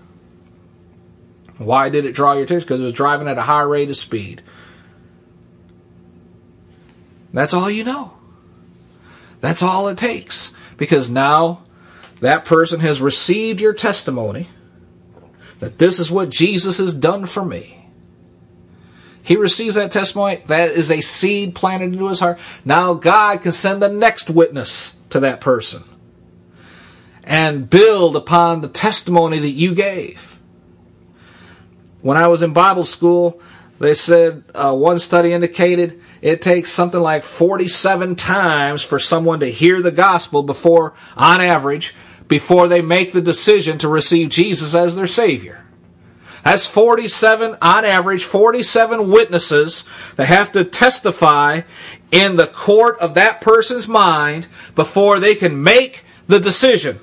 Why 1.58 1.90
did 1.90 2.06
it 2.06 2.14
draw 2.14 2.34
your 2.34 2.44
attention? 2.44 2.66
Because 2.66 2.82
it 2.82 2.86
was 2.86 2.94
driving 2.94 3.30
at 3.30 3.38
a 3.38 3.44
high 3.44 3.62
rate 3.62 3.90
of 3.90 3.96
speed. 3.96 4.42
That's 7.34 7.54
all 7.54 7.70
you 7.70 7.86
know. 7.86 8.15
That's 9.46 9.62
all 9.62 9.90
it 9.90 10.00
takes. 10.00 10.54
Because 10.76 11.12
now 11.12 11.66
that 12.20 12.46
person 12.46 12.80
has 12.80 13.00
received 13.00 13.62
your 13.62 13.74
testimony 13.74 14.48
that 15.60 15.78
this 15.78 16.00
is 16.00 16.10
what 16.10 16.30
Jesus 16.30 16.80
has 16.80 16.96
done 16.96 17.28
for 17.28 17.46
me. 17.46 17.88
He 19.22 19.36
receives 19.36 19.76
that 19.76 19.92
testimony. 19.92 20.42
That 20.48 20.72
is 20.72 20.90
a 20.90 21.02
seed 21.02 21.54
planted 21.54 21.94
into 21.94 22.08
his 22.08 22.22
heart. 22.22 22.40
Now 22.66 22.96
God 22.96 23.44
can 23.44 23.52
send 23.52 23.84
the 23.84 23.90
next 23.90 24.32
witness 24.32 24.96
to 25.12 25.20
that 25.20 25.42
person 25.42 25.84
and 27.24 27.70
build 27.70 28.16
upon 28.16 28.62
the 28.62 28.68
testimony 28.68 29.38
that 29.38 29.52
you 29.52 29.76
gave. 29.76 30.40
When 32.02 32.18
I 32.18 32.30
was 32.30 32.42
in 32.42 32.52
Bible 32.52 32.84
school, 32.84 33.40
they 33.80 33.94
said 33.94 34.44
uh, 34.54 34.74
one 34.74 35.00
study 35.00 35.34
indicated 35.34 36.02
it 36.22 36.42
takes 36.42 36.72
something 36.72 37.00
like 37.00 37.24
47 37.24 38.16
times 38.16 38.84
for 38.84 39.00
someone 39.00 39.42
to 39.42 39.48
hear 39.48 39.82
the 39.82 39.92
gospel 39.92 40.44
before, 40.44 40.94
on 41.18 41.42
average, 41.42 41.94
before 42.28 42.68
they 42.68 42.82
make 42.82 43.12
the 43.12 43.22
decision 43.22 43.78
to 43.80 43.90
receive 43.90 44.30
Jesus 44.30 44.74
as 44.74 44.96
their 44.96 45.08
Savior. 45.08 45.66
That's 46.44 46.68
47, 46.68 47.58
on 47.62 47.86
average, 47.86 48.24
47 48.24 49.10
witnesses 49.10 49.84
that 50.16 50.28
have 50.28 50.52
to 50.52 50.64
testify 50.64 51.62
in 52.12 52.36
the 52.36 52.48
court 52.48 53.00
of 53.00 53.16
that 53.16 53.42
person's 53.42 53.88
mind 53.88 54.48
before 54.76 55.20
they 55.20 55.36
can 55.36 55.64
make 55.64 56.06
the 56.28 56.40
decision 56.40 57.00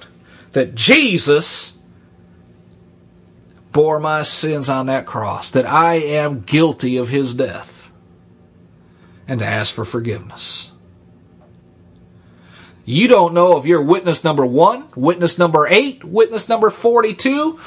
that 0.53 0.75
Jesus 0.75 1.77
bore 3.73 3.99
my 3.99 4.23
sins 4.23 4.69
on 4.69 4.87
that 4.87 5.07
cross, 5.07 5.51
that 5.53 5.67
I 5.67 5.95
am 5.95 6.41
guilty 6.41 6.99
of 6.99 7.09
his 7.09 7.35
death, 7.35 7.93
and 9.27 9.41
to 9.41 9.47
ask 9.47 9.75
for 9.75 9.85
forgiveness. 9.85 10.71
You 12.85 13.09
don't 13.09 13.35
know 13.35 13.59
if 13.59 13.67
you're 13.67 13.83
witness 13.83 14.25
number 14.25 14.45
one, 14.45 14.89
witness 14.97 15.39
number 15.39 15.67
eight, 15.69 16.05
witness 16.05 16.49
number 16.49 16.69
42, 16.69 17.59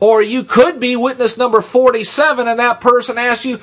or 0.00 0.22
you 0.22 0.44
could 0.44 0.78
be 0.78 0.96
witness 0.96 1.38
number 1.38 1.60
47 1.60 2.46
and 2.46 2.58
that 2.58 2.80
person 2.80 3.18
asks 3.18 3.46
you, 3.46 3.58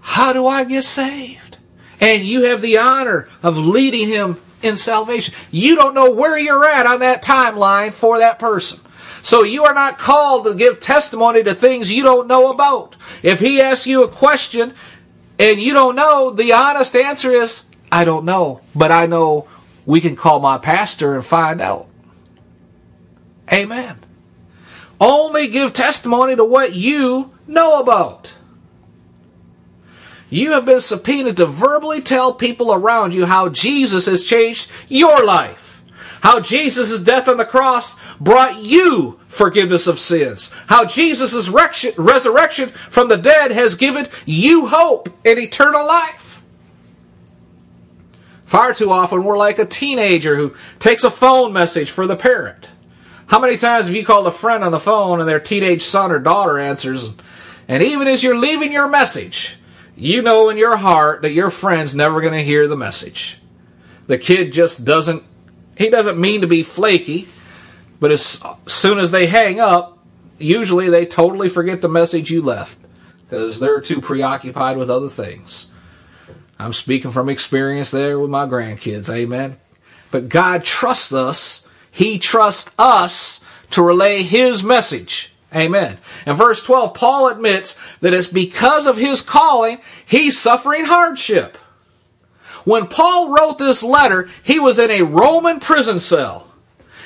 How 0.00 0.32
do 0.32 0.46
I 0.46 0.64
get 0.64 0.82
saved? 0.82 1.58
And 2.00 2.24
you 2.24 2.42
have 2.44 2.60
the 2.60 2.78
honor 2.78 3.28
of 3.42 3.56
leading 3.56 4.08
him 4.08 4.40
in 4.62 4.76
salvation. 4.76 5.32
You 5.50 5.76
don't 5.76 5.94
know 5.94 6.10
where 6.10 6.36
you're 6.36 6.64
at 6.68 6.86
on 6.86 7.00
that 7.00 7.22
timeline 7.22 7.92
for 7.92 8.18
that 8.18 8.38
person. 8.38 8.80
So 9.24 9.42
you 9.42 9.64
are 9.64 9.72
not 9.72 9.96
called 9.96 10.44
to 10.44 10.54
give 10.54 10.80
testimony 10.80 11.42
to 11.42 11.54
things 11.54 11.90
you 11.90 12.02
don't 12.02 12.28
know 12.28 12.50
about. 12.50 12.94
If 13.22 13.40
he 13.40 13.58
asks 13.58 13.86
you 13.86 14.04
a 14.04 14.08
question 14.08 14.74
and 15.38 15.58
you 15.58 15.72
don't 15.72 15.96
know, 15.96 16.30
the 16.30 16.52
honest 16.52 16.94
answer 16.94 17.30
is, 17.30 17.64
I 17.90 18.04
don't 18.04 18.26
know, 18.26 18.60
but 18.74 18.92
I 18.92 19.06
know 19.06 19.48
we 19.86 20.02
can 20.02 20.14
call 20.14 20.40
my 20.40 20.58
pastor 20.58 21.14
and 21.14 21.24
find 21.24 21.62
out. 21.62 21.88
Amen. 23.50 23.96
Only 25.00 25.48
give 25.48 25.72
testimony 25.72 26.36
to 26.36 26.44
what 26.44 26.74
you 26.74 27.32
know 27.46 27.80
about. 27.80 28.34
You 30.28 30.52
have 30.52 30.66
been 30.66 30.82
subpoenaed 30.82 31.38
to 31.38 31.46
verbally 31.46 32.02
tell 32.02 32.34
people 32.34 32.74
around 32.74 33.14
you 33.14 33.24
how 33.24 33.48
Jesus 33.48 34.04
has 34.04 34.22
changed 34.22 34.70
your 34.90 35.24
life. 35.24 35.82
How 36.20 36.40
Jesus' 36.40 37.00
death 37.00 37.26
on 37.26 37.38
the 37.38 37.46
cross 37.46 37.96
brought 38.20 38.64
you 38.64 39.18
forgiveness 39.28 39.86
of 39.86 39.98
sins. 39.98 40.52
How 40.66 40.84
Jesus' 40.84 41.48
resurrection 41.48 42.68
from 42.68 43.08
the 43.08 43.16
dead 43.16 43.50
has 43.50 43.74
given 43.74 44.06
you 44.24 44.66
hope 44.66 45.08
and 45.24 45.38
eternal 45.38 45.86
life. 45.86 46.42
Far 48.44 48.74
too 48.74 48.90
often, 48.90 49.24
we're 49.24 49.38
like 49.38 49.58
a 49.58 49.66
teenager 49.66 50.36
who 50.36 50.54
takes 50.78 51.02
a 51.02 51.10
phone 51.10 51.52
message 51.52 51.90
for 51.90 52.06
the 52.06 52.16
parent. 52.16 52.68
How 53.26 53.40
many 53.40 53.56
times 53.56 53.86
have 53.86 53.96
you 53.96 54.04
called 54.04 54.26
a 54.26 54.30
friend 54.30 54.62
on 54.62 54.70
the 54.70 54.78
phone 54.78 55.18
and 55.18 55.28
their 55.28 55.40
teenage 55.40 55.82
son 55.82 56.12
or 56.12 56.18
daughter 56.18 56.58
answers, 56.58 57.10
and 57.66 57.82
even 57.82 58.06
as 58.06 58.22
you're 58.22 58.38
leaving 58.38 58.70
your 58.70 58.88
message, 58.88 59.56
you 59.96 60.22
know 60.22 60.50
in 60.50 60.58
your 60.58 60.76
heart 60.76 61.22
that 61.22 61.32
your 61.32 61.50
friend's 61.50 61.94
never 61.94 62.20
going 62.20 62.34
to 62.34 62.42
hear 62.44 62.68
the 62.68 62.76
message. 62.76 63.38
The 64.06 64.18
kid 64.18 64.52
just 64.52 64.84
doesn't 64.84 65.22
he 65.76 65.90
doesn't 65.90 66.20
mean 66.20 66.42
to 66.42 66.46
be 66.46 66.62
flaky, 66.62 67.26
but 68.04 68.12
as 68.12 68.44
soon 68.66 68.98
as 68.98 69.12
they 69.12 69.24
hang 69.24 69.60
up, 69.60 69.96
usually 70.36 70.90
they 70.90 71.06
totally 71.06 71.48
forget 71.48 71.80
the 71.80 71.88
message 71.88 72.30
you 72.30 72.42
left 72.42 72.76
because 73.22 73.58
they're 73.58 73.80
too 73.80 74.02
preoccupied 74.02 74.76
with 74.76 74.90
other 74.90 75.08
things. 75.08 75.68
I'm 76.58 76.74
speaking 76.74 77.12
from 77.12 77.30
experience 77.30 77.90
there 77.90 78.20
with 78.20 78.28
my 78.28 78.44
grandkids, 78.44 79.08
amen. 79.08 79.56
But 80.10 80.28
God 80.28 80.64
trusts 80.64 81.14
us, 81.14 81.66
He 81.90 82.18
trusts 82.18 82.74
us 82.78 83.42
to 83.70 83.80
relay 83.80 84.22
His 84.22 84.62
message. 84.62 85.32
Amen. 85.54 85.96
In 86.26 86.34
verse 86.34 86.62
12, 86.62 86.92
Paul 86.92 87.28
admits 87.28 87.80
that 88.00 88.12
it's 88.12 88.26
because 88.26 88.86
of 88.86 88.98
his 88.98 89.22
calling 89.22 89.78
he's 90.04 90.38
suffering 90.38 90.84
hardship. 90.84 91.56
When 92.64 92.86
Paul 92.86 93.34
wrote 93.34 93.58
this 93.58 93.82
letter, 93.82 94.28
he 94.42 94.60
was 94.60 94.78
in 94.78 94.90
a 94.90 95.04
Roman 95.04 95.58
prison 95.58 95.98
cell. 95.98 96.50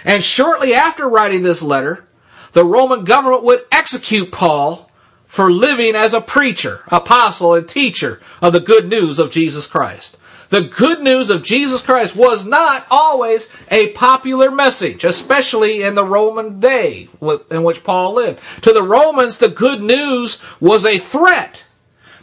And 0.04 0.22
shortly 0.22 0.74
after 0.74 1.08
writing 1.08 1.42
this 1.42 1.62
letter, 1.62 2.06
the 2.52 2.64
Roman 2.64 3.04
government 3.04 3.44
would 3.44 3.64
execute 3.70 4.32
Paul 4.32 4.90
for 5.26 5.52
living 5.52 5.94
as 5.94 6.14
a 6.14 6.20
preacher, 6.20 6.82
apostle, 6.88 7.54
and 7.54 7.68
teacher 7.68 8.20
of 8.40 8.52
the 8.52 8.60
good 8.60 8.88
news 8.88 9.18
of 9.18 9.30
Jesus 9.30 9.66
Christ. 9.66 10.16
the 10.50 10.62
good 10.62 11.00
news 11.00 11.28
of 11.28 11.42
Jesus 11.42 11.82
Christ 11.82 12.16
was 12.16 12.46
not 12.46 12.86
always 12.90 13.54
a 13.70 13.90
popular 13.90 14.50
message, 14.50 15.04
especially 15.04 15.82
in 15.82 15.94
the 15.94 16.04
Roman 16.04 16.58
day 16.58 17.08
in 17.50 17.62
which 17.62 17.84
Paul 17.84 18.14
lived. 18.14 18.40
To 18.62 18.72
the 18.72 18.82
Romans, 18.82 19.36
the 19.36 19.50
good 19.50 19.82
news 19.82 20.42
was 20.58 20.86
a 20.86 20.96
threat 20.96 21.66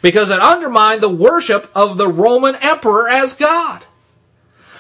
because 0.02 0.32
it 0.32 0.40
undermined 0.40 1.02
the 1.02 1.10
worship 1.10 1.70
of 1.76 1.98
the 1.98 2.08
Roman 2.08 2.56
emperor 2.56 3.08
as 3.08 3.36
God. 3.36 3.86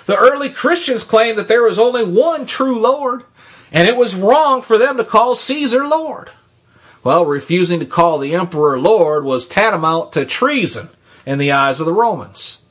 The 0.05 0.17
early 0.17 0.49
Christians 0.49 1.03
claimed 1.03 1.37
that 1.37 1.47
there 1.47 1.63
was 1.63 1.79
only 1.79 2.03
one 2.03 2.45
true 2.45 2.79
Lord, 2.79 3.23
and 3.71 3.87
it 3.87 3.97
was 3.97 4.15
wrong 4.15 4.61
for 4.61 4.77
them 4.77 4.97
to 4.97 5.03
call 5.03 5.35
Caesar 5.35 5.87
Lord. 5.87 6.29
Well, 7.03 7.25
refusing 7.25 7.79
to 7.79 7.85
call 7.85 8.17
the 8.17 8.33
emperor 8.33 8.79
Lord 8.79 9.25
was 9.25 9.47
tantamount 9.47 10.13
to 10.13 10.25
treason 10.25 10.89
in 11.25 11.37
the 11.37 11.51
eyes 11.51 11.79
of 11.79 11.85
the 11.85 11.93
Romans. 11.93 12.61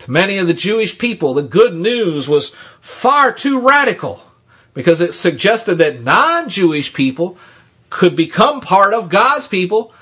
To 0.00 0.10
many 0.10 0.38
of 0.38 0.46
the 0.46 0.54
Jewish 0.54 0.98
people, 0.98 1.34
the 1.34 1.42
good 1.42 1.74
news 1.74 2.28
was 2.28 2.54
far 2.80 3.32
too 3.32 3.58
radical 3.60 4.22
because 4.74 5.00
it 5.00 5.14
suggested 5.14 5.76
that 5.76 6.02
non 6.02 6.48
Jewish 6.48 6.92
people 6.92 7.36
could 7.90 8.14
become 8.14 8.60
part 8.60 8.94
of 8.94 9.08
God's 9.08 9.48
people 9.48 9.92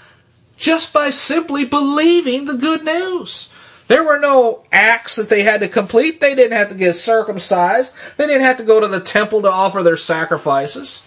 just 0.57 0.93
by 0.93 1.11
simply 1.11 1.65
believing 1.65 2.45
the 2.45 2.55
good 2.55 2.85
news. 2.85 3.53
There 3.89 4.05
were 4.05 4.19
no 4.19 4.65
acts 4.73 5.17
that 5.17 5.29
they 5.29 5.43
had 5.43 5.61
to 5.61 5.69
complete. 5.69 6.21
They 6.21 6.35
didn't 6.35 6.57
have 6.57 6.71
to 6.71 6.75
get 6.75 6.95
circumcised. 6.95 7.95
They 8.17 8.27
didn't 8.27 8.43
have 8.43 8.57
to 8.57 8.65
go 8.65 8.81
to 8.81 8.89
the 8.89 9.01
temple 9.01 9.43
to 9.43 9.51
offer 9.51 9.83
their 9.83 9.97
sacrifices. 9.97 11.07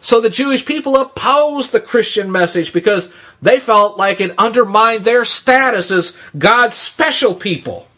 So 0.00 0.20
the 0.20 0.30
Jewish 0.30 0.64
people 0.64 0.96
opposed 0.96 1.72
the 1.72 1.80
Christian 1.80 2.30
message 2.30 2.72
because 2.72 3.12
they 3.42 3.58
felt 3.58 3.98
like 3.98 4.20
it 4.20 4.38
undermined 4.38 5.04
their 5.04 5.24
status 5.24 5.90
as 5.90 6.16
God's 6.38 6.76
special 6.76 7.34
people. 7.34 7.88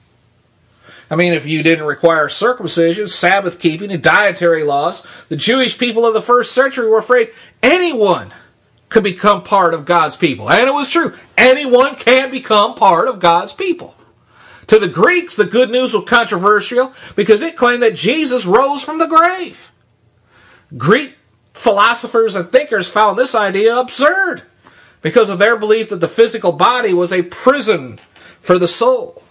I 1.11 1.17
mean, 1.17 1.33
if 1.33 1.47
you 1.47 1.63
didn't 1.63 1.87
require 1.87 2.29
circumcision, 2.29 3.09
Sabbath 3.09 3.59
keeping, 3.59 3.91
and 3.91 4.03
dietary 4.03 4.63
laws, 4.63 5.07
the 5.29 5.37
Jewish 5.37 5.79
people 5.79 6.07
of 6.07 6.15
the 6.15 6.23
first 6.23 6.53
century 6.53 6.89
were 6.89 6.99
afraid 6.99 7.31
anyone 7.63 8.33
could 8.89 9.03
become 9.03 9.43
part 9.43 9.75
of 9.75 9.85
God's 9.85 10.17
people. 10.17 10.51
And 10.51 10.67
it 10.67 10.73
was 10.73 10.91
true. 10.91 11.15
Anyone 11.37 11.95
can 11.97 12.31
become 12.31 12.75
part 12.75 13.09
of 13.09 13.21
God's 13.21 13.53
people. 13.53 13.95
To 14.69 14.79
the 14.79 14.89
Greeks, 14.89 15.37
the 15.37 15.45
good 15.45 15.71
news 15.71 15.95
was 15.95 16.09
controversial 16.09 16.93
because 17.17 17.43
it 17.43 17.57
claimed 17.57 17.83
that 17.83 17.95
Jesus 17.95 18.47
rose 18.47 18.83
from 18.83 18.99
the 18.99 19.07
grave. 19.07 19.73
Greek 20.77 21.17
philosophers 21.55 22.37
and 22.37 22.51
thinkers 22.51 22.89
found 22.89 23.19
this 23.19 23.35
idea 23.35 23.77
absurd 23.77 24.43
because 25.01 25.31
of 25.31 25.39
their 25.39 25.57
belief 25.57 25.89
that 25.89 26.01
the 26.01 26.09
physical 26.09 26.53
body 26.53 26.93
was 26.93 27.13
a 27.13 27.23
prison 27.23 27.99
for 28.41 28.59
the 28.59 28.69
soul. 28.69 29.23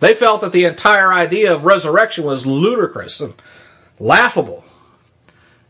They 0.00 0.14
felt 0.14 0.40
that 0.40 0.52
the 0.52 0.64
entire 0.64 1.12
idea 1.12 1.52
of 1.52 1.64
resurrection 1.64 2.24
was 2.24 2.46
ludicrous 2.46 3.20
and 3.20 3.34
laughable. 3.98 4.64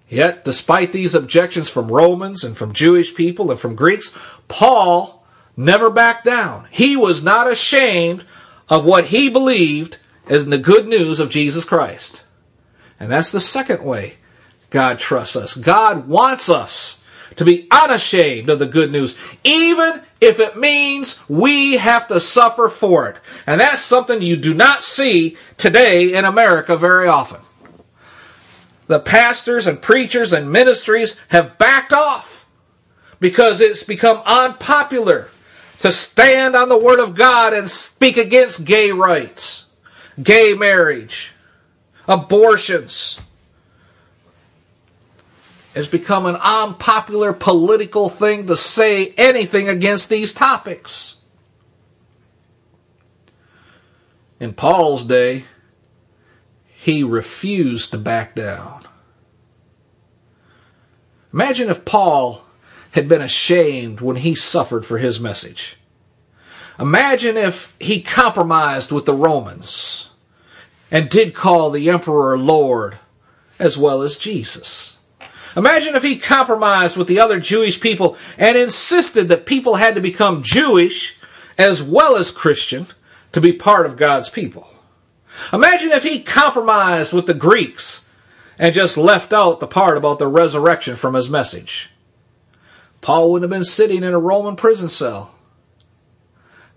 Yet, 0.09 0.45
despite 0.45 0.93
these 0.93 1.15
objections 1.15 1.69
from 1.69 1.93
Romans 1.93 2.43
and 2.43 2.57
from 2.57 2.73
Jewish 2.73 3.15
people 3.15 3.51
and 3.51 3.61
from 3.61 3.75
Greeks, 3.75 4.17
Paul 4.49 5.27
never 5.57 5.91
backed 5.91 6.25
down. 6.25 6.67
He 6.71 6.97
was 6.97 7.23
not 7.23 7.51
ashamed 7.51 8.25
of 8.69 8.85
what 8.85 9.07
he 9.07 9.29
believed 9.29 9.99
as 10.29 10.47
the 10.47 10.59
good 10.59 10.87
news 10.87 11.21
of 11.21 11.31
Jesus 11.31 11.65
Christ. 11.65 12.23
And 13.01 13.11
that's 13.11 13.33
the 13.33 13.41
second 13.41 13.85
way 13.85 14.15
God 14.71 14.99
trusts 14.99 15.37
us. 15.37 15.55
God 15.55 16.09
wants 16.09 16.49
us 16.49 17.05
to 17.37 17.45
be 17.45 17.69
unashamed 17.71 18.51
of 18.51 18.59
the 18.59 18.67
good 18.67 18.91
news, 18.91 19.17
even 19.45 20.03
if 20.21 20.41
it 20.41 20.57
means 20.57 21.23
we 21.29 21.77
have 21.77 22.09
to 22.09 22.21
suffer 22.21 22.69
for 22.69 23.09
it. 23.09 23.17
And 23.47 23.61
that's 23.61 23.81
something 23.81 24.21
you 24.21 24.37
do 24.37 24.53
not 24.53 24.83
see 24.83 25.37
today 25.57 26.15
in 26.15 26.25
America 26.25 26.77
very 26.77 27.07
often. 27.07 27.41
The 28.89 29.01
pastors 29.01 29.67
and 29.67 29.81
preachers 29.81 30.33
and 30.33 30.51
ministries 30.51 31.17
have 31.29 31.59
backed 31.59 31.93
off 31.93 32.49
because 33.21 33.61
it's 33.61 33.85
become 33.85 34.23
unpopular 34.27 35.29
to 35.81 35.93
stand 35.93 36.57
on 36.57 36.69
the 36.69 36.79
Word 36.79 37.01
of 37.01 37.15
God 37.15 37.53
and 37.53 37.71
speak 37.71 38.17
against 38.17 38.65
gay 38.65 38.91
rights, 38.91 39.67
gay 40.23 40.55
marriage, 40.55 41.33
abortions 42.07 43.21
has 45.75 45.87
become 45.87 46.27
an 46.27 46.37
unpopular 46.43 47.33
political 47.33 48.09
thing 48.09 48.49
to 48.49 48.57
say 48.57 49.15
anything 49.17 49.69
against 49.69 50.09
these 50.09 50.35
topics. 50.35 51.17
In 54.41 54.55
Paul's 54.55 55.05
day, 55.05 55.45
he 56.67 57.05
refused 57.05 57.93
to 57.93 57.99
back 57.99 58.35
down. 58.35 58.83
Imagine 61.33 61.69
if 61.69 61.85
Paul 61.85 62.43
had 62.93 63.09
been 63.09 63.23
ashamed 63.23 64.01
when 64.01 64.17
he 64.17 64.35
suffered 64.35 64.85
for 64.85 64.99
his 64.99 65.21
message. 65.21 65.78
Imagine 66.79 67.37
if 67.37 67.77
he 67.81 68.01
compromised 68.01 68.93
with 68.93 69.05
the 69.05 69.15
Romans 69.15 70.09
and 70.91 71.09
did 71.09 71.35
call 71.35 71.71
the 71.71 71.91
emperor 71.91 72.39
Lord 72.39 72.99
as 73.59 73.77
well 73.77 74.03
as 74.03 74.19
Jesus. 74.19 74.97
Imagine 75.57 75.97
if 75.97 76.03
he 76.03 76.17
compromised 76.17 76.97
with 76.97 77.09
the 77.09 77.19
other 77.19 77.41
Jewish 77.41 77.81
people 77.81 78.17
and 78.37 78.57
insisted 78.57 79.29
that 79.29 79.47
people 79.47 79.77
had 79.77 79.97
to 79.97 80.01
become 80.01 80.43
Jewish 80.43 81.19
as 81.57 81.83
well 81.83 82.17
as 82.17 82.31
Christian 82.31 82.87
to 83.33 83.41
be 83.41 83.53
part 83.53 83.85
of 83.85 83.97
God's 83.97 84.31
people. 84.31 84.69
Imagine 85.53 85.91
if 85.91 86.05
he 86.05 86.21
compromised 86.21 87.13
with 87.13 87.27
the 87.27 87.35
Greeks 87.35 88.09
and 88.59 88.75
just 88.75 88.97
left 88.97 89.33
out 89.33 89.61
the 89.61 89.67
part 89.67 89.97
about 89.97 90.19
the 90.19 90.29
resurrection 90.29 90.97
from 90.97 91.15
his 91.15 91.31
message. 91.31 91.91
Paul 93.01 93.33
wouldn't 93.33 93.51
have 93.51 93.57
been 93.57 93.65
sitting 93.65 94.03
in 94.03 94.13
a 94.13 94.19
Roman 94.19 94.57
prison 94.57 94.89
cell, 94.89 95.35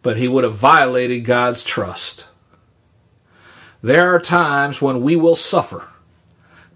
but 0.01 0.17
he 0.17 0.27
would 0.27 0.43
have 0.43 0.55
violated 0.55 1.25
God's 1.25 1.63
trust. 1.63 2.27
There 3.81 4.13
are 4.13 4.19
times 4.19 4.81
when 4.81 5.01
we 5.01 5.15
will 5.15 5.35
suffer 5.35 5.87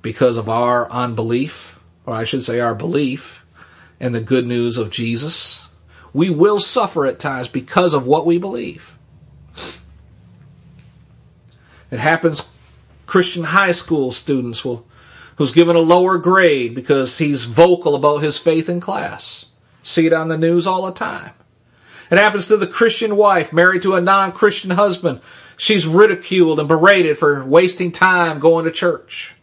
because 0.02 0.38
of 0.38 0.50
our 0.50 0.90
unbelief 0.92 1.80
or 2.06 2.14
I 2.14 2.24
should 2.24 2.44
say 2.44 2.60
our 2.60 2.76
belief 2.76 3.44
in 4.00 4.12
the 4.12 4.22
good 4.22 4.46
news 4.46 4.78
of 4.78 4.92
Jesus. 4.92 5.68
We 6.14 6.30
will 6.30 6.60
suffer 6.60 7.06
at 7.06 7.20
times 7.20 7.48
because 7.48 7.94
of 7.94 8.08
what 8.08 8.26
we 8.26 8.38
believe. 8.38 8.94
It 11.92 12.00
happens 12.00 12.52
Christian 13.06 13.46
high 13.46 13.72
school 13.72 14.12
students 14.12 14.66
will 14.66 14.86
who's 15.38 15.52
given 15.52 15.76
a 15.76 15.80
lower 15.80 16.18
grade 16.18 16.74
because 16.74 17.18
he's 17.18 17.44
vocal 17.44 17.94
about 17.96 18.24
his 18.24 18.38
faith 18.38 18.70
in 18.70 18.80
class. 18.80 19.48
See 19.84 20.06
it 20.06 20.14
on 20.14 20.30
the 20.30 20.38
news 20.38 20.66
all 20.66 20.86
the 20.86 20.94
time. 20.94 21.32
It 22.12 22.18
happens 22.18 22.48
to 22.48 22.58
the 22.58 22.68
Christian 22.68 23.16
wife 23.16 23.52
married 23.52 23.82
to 23.84 23.96
a 23.96 24.02
non-Christian 24.02 24.72
husband. 24.72 25.22
She's 25.58 25.88
ridiculed 25.88 26.60
and 26.60 26.68
berated 26.68 27.18
for 27.18 27.44
wasting 27.46 27.92
time 27.92 28.40
going 28.40 28.66
to 28.66 28.72
church. 28.72 29.36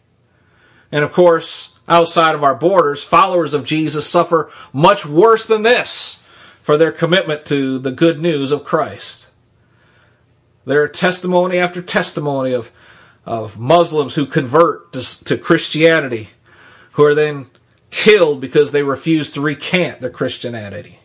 And 0.91 1.03
of 1.03 1.11
course, 1.11 1.73
outside 1.87 2.35
of 2.35 2.43
our 2.43 2.55
borders, 2.55 3.03
followers 3.03 3.53
of 3.53 3.65
Jesus 3.65 4.07
suffer 4.07 4.51
much 4.71 5.05
worse 5.05 5.45
than 5.45 5.63
this 5.63 6.25
for 6.61 6.77
their 6.77 6.91
commitment 6.91 7.45
to 7.47 7.79
the 7.79 7.91
good 7.91 8.21
news 8.21 8.51
of 8.51 8.63
Christ. 8.63 9.29
There 10.65 10.81
are 10.81 10.87
testimony 10.87 11.57
after 11.57 11.81
testimony 11.81 12.53
of, 12.53 12.71
of 13.25 13.59
Muslims 13.59 14.15
who 14.15 14.25
convert 14.25 14.93
to, 14.93 15.25
to 15.25 15.37
Christianity, 15.37 16.29
who 16.91 17.03
are 17.03 17.15
then 17.15 17.47
killed 17.89 18.39
because 18.39 18.71
they 18.71 18.83
refuse 18.83 19.29
to 19.31 19.41
recant 19.41 19.99
their 19.99 20.09
Christianity. 20.09 20.99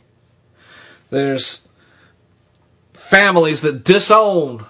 There's 1.11 1.67
families 2.93 3.63
that 3.63 3.85
disown 3.85 4.67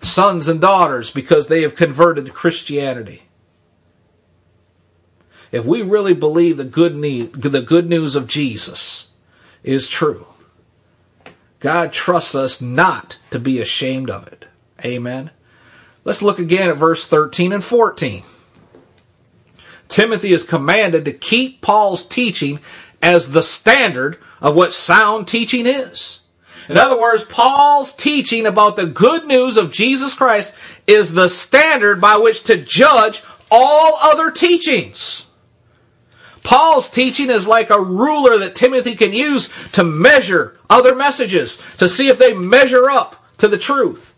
sons 0.00 0.48
and 0.48 0.60
daughters 0.60 1.10
because 1.10 1.48
they 1.48 1.62
have 1.62 1.76
converted 1.76 2.26
to 2.26 2.32
Christianity 2.32 3.22
if 5.54 5.64
we 5.64 5.82
really 5.82 6.14
believe 6.14 6.56
the 6.56 6.64
good, 6.64 6.94
the 6.94 7.64
good 7.64 7.88
news 7.88 8.16
of 8.16 8.26
Jesus 8.26 9.12
is 9.62 9.86
true, 9.86 10.26
God 11.60 11.92
trusts 11.92 12.34
us 12.34 12.60
not 12.60 13.20
to 13.30 13.38
be 13.38 13.60
ashamed 13.60 14.10
of 14.10 14.26
it. 14.26 14.46
Amen. 14.84 15.30
Let's 16.02 16.22
look 16.22 16.40
again 16.40 16.70
at 16.70 16.76
verse 16.76 17.06
13 17.06 17.52
and 17.52 17.62
14. 17.62 18.24
Timothy 19.86 20.32
is 20.32 20.42
commanded 20.42 21.04
to 21.04 21.12
keep 21.12 21.60
Paul's 21.60 22.04
teaching 22.04 22.58
as 23.00 23.30
the 23.30 23.40
standard 23.40 24.18
of 24.44 24.54
what 24.54 24.72
sound 24.72 25.26
teaching 25.26 25.66
is. 25.66 26.20
In 26.68 26.76
other 26.76 27.00
words, 27.00 27.24
Paul's 27.24 27.94
teaching 27.94 28.46
about 28.46 28.76
the 28.76 28.86
good 28.86 29.24
news 29.26 29.56
of 29.56 29.72
Jesus 29.72 30.14
Christ 30.14 30.54
is 30.86 31.12
the 31.12 31.28
standard 31.28 32.00
by 32.00 32.18
which 32.18 32.44
to 32.44 32.56
judge 32.56 33.22
all 33.50 33.98
other 34.02 34.30
teachings. 34.30 35.26
Paul's 36.42 36.90
teaching 36.90 37.30
is 37.30 37.48
like 37.48 37.70
a 37.70 37.82
ruler 37.82 38.38
that 38.38 38.54
Timothy 38.54 38.94
can 38.94 39.14
use 39.14 39.48
to 39.72 39.82
measure 39.82 40.58
other 40.68 40.94
messages, 40.94 41.56
to 41.78 41.88
see 41.88 42.08
if 42.08 42.18
they 42.18 42.34
measure 42.34 42.90
up 42.90 43.24
to 43.38 43.48
the 43.48 43.58
truth. 43.58 44.14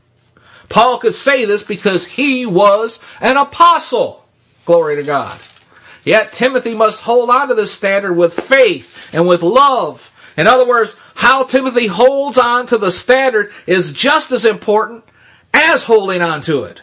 Paul 0.69 0.99
could 0.99 1.15
say 1.15 1.45
this 1.45 1.63
because 1.63 2.05
he 2.05 2.45
was 2.45 3.01
an 3.21 3.37
apostle. 3.37 4.25
Glory 4.65 4.97
to 4.97 5.05
God. 5.05 5.39
Yet 6.03 6.33
Timothy 6.33 6.75
must 6.75 7.03
hold 7.03 7.31
on 7.31 7.49
to 7.49 7.55
this 7.55 7.73
standard 7.73 8.15
with 8.15 8.35
faith 8.35 9.13
and 9.13 9.27
with 9.29 9.43
love. 9.43 10.13
In 10.37 10.47
other 10.47 10.67
words, 10.67 10.97
how 11.15 11.45
Timothy 11.45 11.87
holds 11.87 12.39
on 12.39 12.67
to 12.67 12.79
the 12.79 12.91
standard 12.91 13.51
is 13.67 13.93
just 13.93 14.33
as 14.33 14.45
important 14.45 15.05
as 15.55 15.85
holding 15.85 16.23
on 16.23 16.41
to 16.43 16.65
it. 16.65 16.83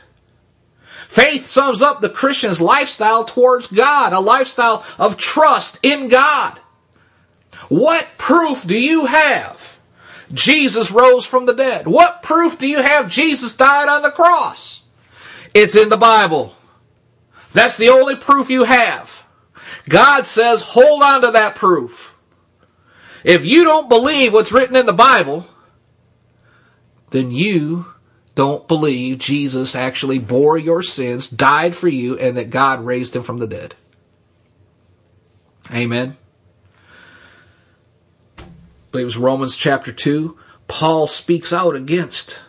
Faith 1.07 1.45
sums 1.45 1.83
up 1.83 2.01
the 2.01 2.09
Christian's 2.09 2.59
lifestyle 2.59 3.23
towards 3.23 3.67
God, 3.67 4.13
a 4.13 4.19
lifestyle 4.19 4.83
of 4.97 5.17
trust 5.17 5.79
in 5.83 6.07
God. 6.07 6.59
What 7.69 8.09
proof 8.17 8.65
do 8.65 8.77
you 8.77 9.05
have? 9.05 9.79
Jesus 10.33 10.89
rose 10.89 11.25
from 11.25 11.45
the 11.45 11.53
dead. 11.53 11.87
What 11.87 12.23
proof 12.23 12.57
do 12.57 12.67
you 12.67 12.81
have 12.81 13.09
Jesus 13.09 13.55
died 13.55 13.87
on 13.87 14.01
the 14.01 14.09
cross? 14.09 14.87
It's 15.53 15.75
in 15.75 15.89
the 15.89 15.97
Bible. 15.97 16.55
That's 17.53 17.77
the 17.77 17.89
only 17.89 18.15
proof 18.15 18.49
you 18.49 18.63
have. 18.63 19.27
God 19.87 20.25
says 20.25 20.63
hold 20.63 21.03
on 21.03 21.21
to 21.21 21.31
that 21.31 21.55
proof. 21.55 22.12
If 23.23 23.45
you 23.45 23.63
don't 23.63 23.89
believe 23.89 24.33
what's 24.33 24.51
written 24.51 24.75
in 24.75 24.85
the 24.85 24.93
Bible, 24.93 25.45
then 27.11 27.31
you 27.31 27.85
don't 28.35 28.67
believe 28.67 29.19
Jesus 29.19 29.75
actually 29.75 30.19
bore 30.19 30.57
your 30.57 30.81
sins, 30.81 31.27
died 31.29 31.75
for 31.75 31.87
you, 31.87 32.17
and 32.17 32.35
that 32.35 32.49
God 32.49 32.83
raised 32.83 33.15
him 33.15 33.23
from 33.23 33.39
the 33.39 33.47
dead. 33.47 33.75
Amen. 35.71 36.17
I 38.37 38.43
believe 38.91 39.03
it 39.03 39.05
was 39.05 39.17
Romans 39.17 39.55
chapter 39.55 39.91
2. 39.91 40.37
Paul 40.67 41.07
speaks 41.07 41.53
out 41.53 41.75
against 41.75 42.41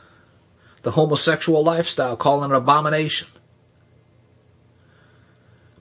the 0.83 0.93
homosexual 0.93 1.63
lifestyle, 1.63 2.17
calling 2.17 2.51
it 2.51 2.55
an 2.55 2.63
abomination. 2.63 3.29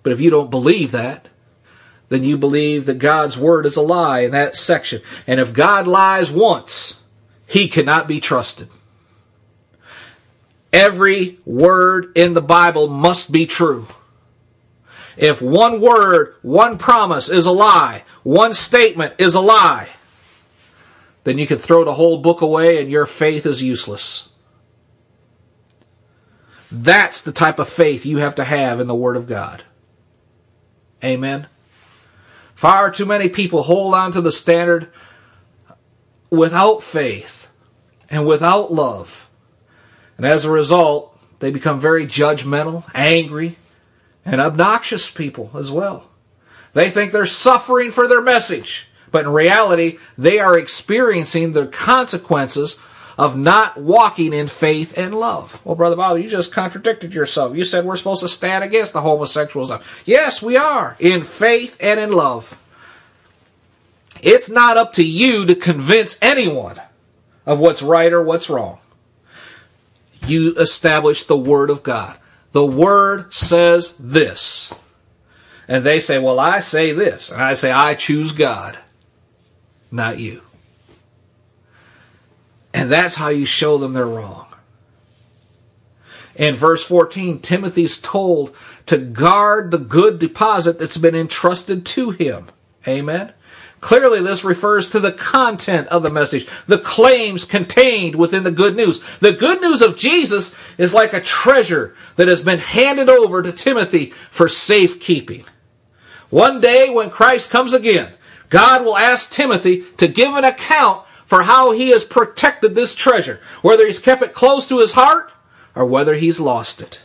But 0.01 0.11
if 0.11 0.21
you 0.21 0.29
don't 0.29 0.51
believe 0.51 0.91
that, 0.91 1.29
then 2.13 2.23
you 2.23 2.37
believe 2.37 2.85
that 2.85 2.99
God's 2.99 3.37
word 3.37 3.65
is 3.65 3.75
a 3.75 3.81
lie 3.81 4.19
in 4.19 4.31
that 4.31 4.55
section. 4.55 5.01
And 5.25 5.39
if 5.39 5.53
God 5.53 5.87
lies 5.87 6.29
once, 6.29 7.01
he 7.47 7.67
cannot 7.67 8.07
be 8.07 8.19
trusted. 8.19 8.69
Every 10.71 11.39
word 11.45 12.11
in 12.15 12.33
the 12.33 12.41
Bible 12.41 12.87
must 12.87 13.31
be 13.31 13.45
true. 13.45 13.87
If 15.17 15.41
one 15.41 15.79
word, 15.79 16.35
one 16.41 16.77
promise 16.77 17.29
is 17.29 17.45
a 17.45 17.51
lie, 17.51 18.03
one 18.23 18.53
statement 18.53 19.13
is 19.19 19.35
a 19.35 19.41
lie, 19.41 19.89
then 21.23 21.37
you 21.37 21.45
can 21.45 21.59
throw 21.59 21.83
the 21.83 21.93
whole 21.93 22.17
book 22.17 22.41
away 22.41 22.81
and 22.81 22.91
your 22.91 23.05
faith 23.05 23.45
is 23.45 23.61
useless. 23.61 24.29
That's 26.71 27.21
the 27.21 27.31
type 27.31 27.59
of 27.59 27.69
faith 27.69 28.05
you 28.05 28.17
have 28.17 28.35
to 28.35 28.43
have 28.43 28.79
in 28.79 28.87
the 28.87 28.95
Word 28.95 29.15
of 29.15 29.27
God. 29.27 29.63
Amen. 31.03 31.47
Far 32.63 32.91
too 32.91 33.05
many 33.05 33.27
people 33.27 33.63
hold 33.63 33.93
on 33.93 34.13
to 34.13 34.21
the 34.21 34.31
standard 34.31 34.87
without 36.29 36.81
faith 36.81 37.51
and 38.09 38.25
without 38.25 38.71
love. 38.71 39.29
And 40.15 40.25
as 40.25 40.45
a 40.45 40.49
result, 40.49 41.13
they 41.39 41.51
become 41.51 41.77
very 41.77 42.05
judgmental, 42.05 42.89
angry, 42.95 43.57
and 44.23 44.39
obnoxious 44.39 45.11
people 45.11 45.51
as 45.53 45.73
well. 45.73 46.09
They 46.71 46.89
think 46.89 47.11
they're 47.11 47.25
suffering 47.25 47.91
for 47.91 48.07
their 48.07 48.21
message, 48.21 48.87
but 49.11 49.25
in 49.25 49.33
reality, 49.33 49.97
they 50.17 50.39
are 50.39 50.57
experiencing 50.57 51.51
the 51.51 51.67
consequences 51.67 52.79
of 53.17 53.37
not 53.37 53.77
walking 53.77 54.33
in 54.33 54.47
faith 54.47 54.97
and 54.97 55.13
love. 55.13 55.63
Well, 55.65 55.75
Brother 55.75 55.95
Bob, 55.95 56.17
you 56.17 56.27
just 56.27 56.51
contradicted 56.51 57.13
yourself. 57.13 57.55
You 57.55 57.63
said 57.63 57.85
we're 57.85 57.95
supposed 57.95 58.21
to 58.21 58.29
stand 58.29 58.63
against 58.63 58.93
the 58.93 59.01
homosexuals. 59.01 59.71
Yes, 60.05 60.41
we 60.41 60.57
are, 60.57 60.97
in 60.99 61.23
faith 61.23 61.77
and 61.79 61.99
in 61.99 62.11
love. 62.11 62.59
It's 64.21 64.49
not 64.49 64.77
up 64.77 64.93
to 64.93 65.03
you 65.03 65.45
to 65.45 65.55
convince 65.55 66.17
anyone 66.21 66.77
of 67.45 67.59
what's 67.59 67.81
right 67.81 68.11
or 68.11 68.23
what's 68.23 68.49
wrong. 68.49 68.79
You 70.25 70.55
establish 70.55 71.23
the 71.23 71.37
Word 71.37 71.69
of 71.69 71.83
God. 71.83 72.17
The 72.53 72.65
Word 72.65 73.33
says 73.33 73.97
this. 73.97 74.73
And 75.67 75.83
they 75.83 75.99
say, 75.99 76.19
well, 76.19 76.39
I 76.39 76.61
say 76.61 76.93
this. 76.93 77.31
And 77.31 77.41
I 77.41 77.53
say, 77.53 77.71
I 77.71 77.95
choose 77.95 78.31
God, 78.31 78.77
not 79.91 80.19
you. 80.19 80.41
And 82.73 82.91
that's 82.91 83.15
how 83.15 83.29
you 83.29 83.45
show 83.45 83.77
them 83.77 83.93
they're 83.93 84.05
wrong. 84.05 84.47
In 86.35 86.55
verse 86.55 86.83
14, 86.83 87.39
Timothy's 87.39 87.99
told 87.99 88.55
to 88.87 88.97
guard 88.97 89.69
the 89.69 89.77
good 89.77 90.17
deposit 90.17 90.79
that's 90.79 90.97
been 90.97 91.15
entrusted 91.15 91.85
to 91.87 92.09
him. 92.09 92.47
Amen. 92.87 93.33
Clearly, 93.79 94.21
this 94.21 94.45
refers 94.45 94.89
to 94.89 94.99
the 94.99 95.11
content 95.11 95.89
of 95.89 96.03
the 96.03 96.09
message, 96.09 96.47
the 96.67 96.77
claims 96.77 97.43
contained 97.43 98.15
within 98.15 98.43
the 98.43 98.51
good 98.51 98.77
news. 98.77 99.01
The 99.17 99.33
good 99.33 99.61
news 99.61 99.81
of 99.81 99.97
Jesus 99.97 100.55
is 100.79 100.93
like 100.93 101.13
a 101.13 101.19
treasure 101.19 101.93
that 102.15 102.29
has 102.29 102.41
been 102.41 102.59
handed 102.59 103.09
over 103.09 103.43
to 103.43 103.51
Timothy 103.51 104.07
for 104.31 104.47
safekeeping. 104.47 105.43
One 106.29 106.61
day, 106.61 106.89
when 106.89 107.09
Christ 107.09 107.49
comes 107.51 107.73
again, 107.73 108.13
God 108.49 108.85
will 108.85 108.97
ask 108.97 109.31
Timothy 109.31 109.83
to 109.97 110.07
give 110.07 110.33
an 110.33 110.45
account 110.45 111.05
for 111.25 111.43
how 111.43 111.71
he 111.71 111.89
has 111.89 112.03
protected 112.03 112.75
this 112.75 112.95
treasure, 112.95 113.39
whether 113.61 113.85
he's 113.85 113.99
kept 113.99 114.21
it 114.21 114.33
close 114.33 114.67
to 114.69 114.79
his 114.79 114.93
heart 114.93 115.31
or 115.75 115.85
whether 115.85 116.15
he's 116.15 116.39
lost 116.39 116.81
it. 116.81 117.01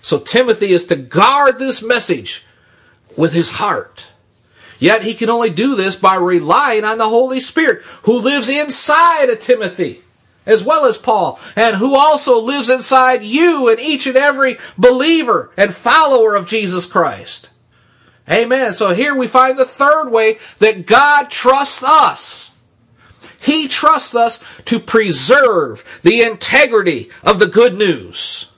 So 0.00 0.18
Timothy 0.18 0.72
is 0.72 0.84
to 0.86 0.96
guard 0.96 1.58
this 1.58 1.82
message 1.82 2.44
with 3.16 3.32
his 3.32 3.52
heart. 3.52 4.06
Yet 4.78 5.04
he 5.04 5.14
can 5.14 5.30
only 5.30 5.50
do 5.50 5.76
this 5.76 5.94
by 5.94 6.16
relying 6.16 6.84
on 6.84 6.98
the 6.98 7.08
Holy 7.08 7.38
Spirit 7.38 7.82
who 8.02 8.18
lives 8.18 8.48
inside 8.48 9.30
of 9.30 9.38
Timothy 9.38 10.02
as 10.44 10.64
well 10.64 10.86
as 10.86 10.98
Paul 10.98 11.38
and 11.54 11.76
who 11.76 11.94
also 11.94 12.40
lives 12.40 12.68
inside 12.68 13.22
you 13.22 13.68
and 13.68 13.78
each 13.78 14.06
and 14.06 14.16
every 14.16 14.58
believer 14.76 15.52
and 15.56 15.74
follower 15.74 16.34
of 16.34 16.48
Jesus 16.48 16.86
Christ. 16.86 17.50
Amen. 18.28 18.72
So 18.72 18.94
here 18.94 19.14
we 19.14 19.26
find 19.26 19.58
the 19.58 19.64
third 19.64 20.08
way 20.08 20.38
that 20.58 20.86
God 20.86 21.30
trusts 21.30 21.82
us. 21.82 22.51
He 23.42 23.68
trusts 23.68 24.14
us 24.14 24.42
to 24.66 24.78
preserve 24.78 26.00
the 26.02 26.22
integrity 26.22 27.10
of 27.24 27.38
the 27.38 27.48
good 27.48 27.74
news. 27.74 28.52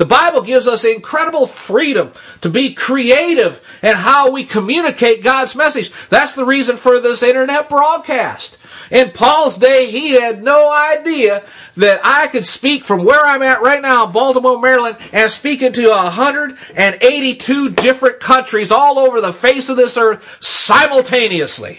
The 0.00 0.06
Bible 0.06 0.40
gives 0.40 0.66
us 0.66 0.86
incredible 0.86 1.46
freedom 1.46 2.12
to 2.40 2.48
be 2.48 2.72
creative 2.72 3.60
in 3.82 3.96
how 3.96 4.30
we 4.30 4.44
communicate 4.44 5.22
God's 5.22 5.54
message. 5.54 5.90
That's 6.08 6.34
the 6.34 6.46
reason 6.46 6.78
for 6.78 7.00
this 7.00 7.22
internet 7.22 7.68
broadcast. 7.68 8.56
In 8.90 9.10
Paul's 9.10 9.58
day, 9.58 9.90
he 9.90 10.12
had 10.12 10.42
no 10.42 10.72
idea 10.72 11.44
that 11.76 12.00
I 12.02 12.28
could 12.28 12.46
speak 12.46 12.82
from 12.82 13.04
where 13.04 13.20
I'm 13.20 13.42
at 13.42 13.60
right 13.60 13.82
now, 13.82 14.06
Baltimore, 14.06 14.58
Maryland, 14.58 14.96
and 15.12 15.30
speak 15.30 15.60
into 15.60 15.90
182 15.90 17.70
different 17.72 18.20
countries 18.20 18.72
all 18.72 18.98
over 18.98 19.20
the 19.20 19.34
face 19.34 19.68
of 19.68 19.76
this 19.76 19.98
earth 19.98 20.38
simultaneously. 20.42 21.78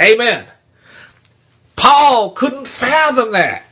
Amen. 0.00 0.46
Paul 1.76 2.30
couldn't 2.30 2.68
fathom 2.68 3.32
that. 3.32 3.64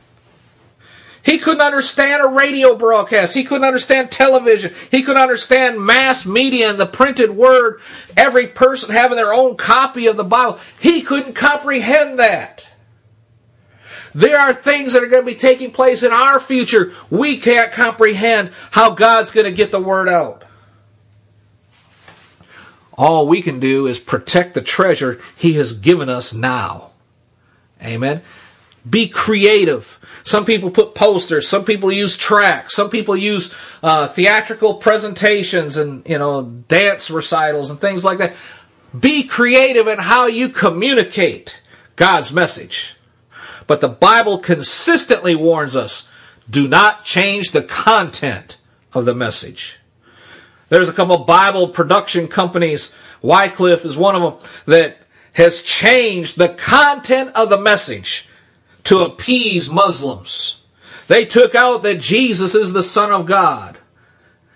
He 1.23 1.37
couldn't 1.37 1.61
understand 1.61 2.21
a 2.21 2.27
radio 2.27 2.75
broadcast. 2.75 3.33
He 3.33 3.45
couldn't 3.45 3.65
understand 3.65 4.11
television. 4.11 4.73
He 4.91 5.03
couldn't 5.03 5.21
understand 5.21 5.83
mass 5.83 6.25
media 6.25 6.69
and 6.69 6.77
the 6.77 6.85
printed 6.85 7.31
word, 7.31 7.79
every 8.17 8.47
person 8.47 8.93
having 8.93 9.15
their 9.15 9.33
own 9.33 9.55
copy 9.55 10.07
of 10.07 10.17
the 10.17 10.25
Bible. 10.25 10.59
He 10.79 11.01
couldn't 11.01 11.33
comprehend 11.33 12.19
that. 12.19 12.69
There 14.13 14.37
are 14.37 14.53
things 14.53 14.93
that 14.93 15.03
are 15.03 15.07
going 15.07 15.23
to 15.23 15.31
be 15.31 15.37
taking 15.37 15.71
place 15.71 16.03
in 16.03 16.11
our 16.11 16.39
future. 16.39 16.91
We 17.09 17.37
can't 17.37 17.71
comprehend 17.71 18.51
how 18.71 18.91
God's 18.91 19.31
going 19.31 19.45
to 19.47 19.51
get 19.51 19.71
the 19.71 19.81
word 19.81 20.09
out. 20.09 20.43
All 22.95 23.27
we 23.27 23.41
can 23.41 23.59
do 23.59 23.87
is 23.87 23.99
protect 23.99 24.53
the 24.53 24.61
treasure 24.61 25.19
He 25.35 25.53
has 25.53 25.73
given 25.73 26.09
us 26.09 26.33
now. 26.33 26.91
Amen. 27.83 28.21
Be 28.89 29.07
creative. 29.07 29.99
Some 30.23 30.45
people 30.45 30.69
put 30.69 30.93
posters. 30.93 31.47
Some 31.47 31.63
people 31.63 31.91
use 31.91 32.17
tracks. 32.17 32.75
Some 32.75 32.89
people 32.89 33.15
use 33.15 33.53
uh, 33.81 34.07
theatrical 34.07 34.75
presentations 34.75 35.77
and 35.77 36.07
you 36.07 36.17
know 36.17 36.43
dance 36.43 37.09
recitals 37.09 37.69
and 37.69 37.79
things 37.79 38.03
like 38.03 38.17
that. 38.17 38.35
Be 38.97 39.23
creative 39.23 39.87
in 39.87 39.99
how 39.99 40.27
you 40.27 40.49
communicate 40.49 41.61
God's 41.95 42.33
message. 42.33 42.95
But 43.67 43.79
the 43.79 43.89
Bible 43.89 44.37
consistently 44.37 45.35
warns 45.35 45.75
us: 45.75 46.11
do 46.49 46.67
not 46.67 47.05
change 47.05 47.51
the 47.51 47.63
content 47.63 48.57
of 48.93 49.05
the 49.05 49.15
message. 49.15 49.79
There's 50.69 50.89
a 50.89 50.93
couple 50.93 51.17
Bible 51.19 51.69
production 51.69 52.27
companies. 52.27 52.95
Wycliffe 53.21 53.85
is 53.85 53.95
one 53.95 54.15
of 54.15 54.21
them 54.21 54.49
that 54.65 54.97
has 55.33 55.61
changed 55.61 56.37
the 56.37 56.49
content 56.49 57.31
of 57.35 57.49
the 57.49 57.59
message 57.59 58.27
to 58.85 58.99
appease 58.99 59.69
Muslims. 59.69 60.61
They 61.07 61.25
took 61.25 61.55
out 61.55 61.83
that 61.83 61.99
Jesus 61.99 62.55
is 62.55 62.73
the 62.73 62.83
Son 62.83 63.11
of 63.11 63.25
God 63.25 63.77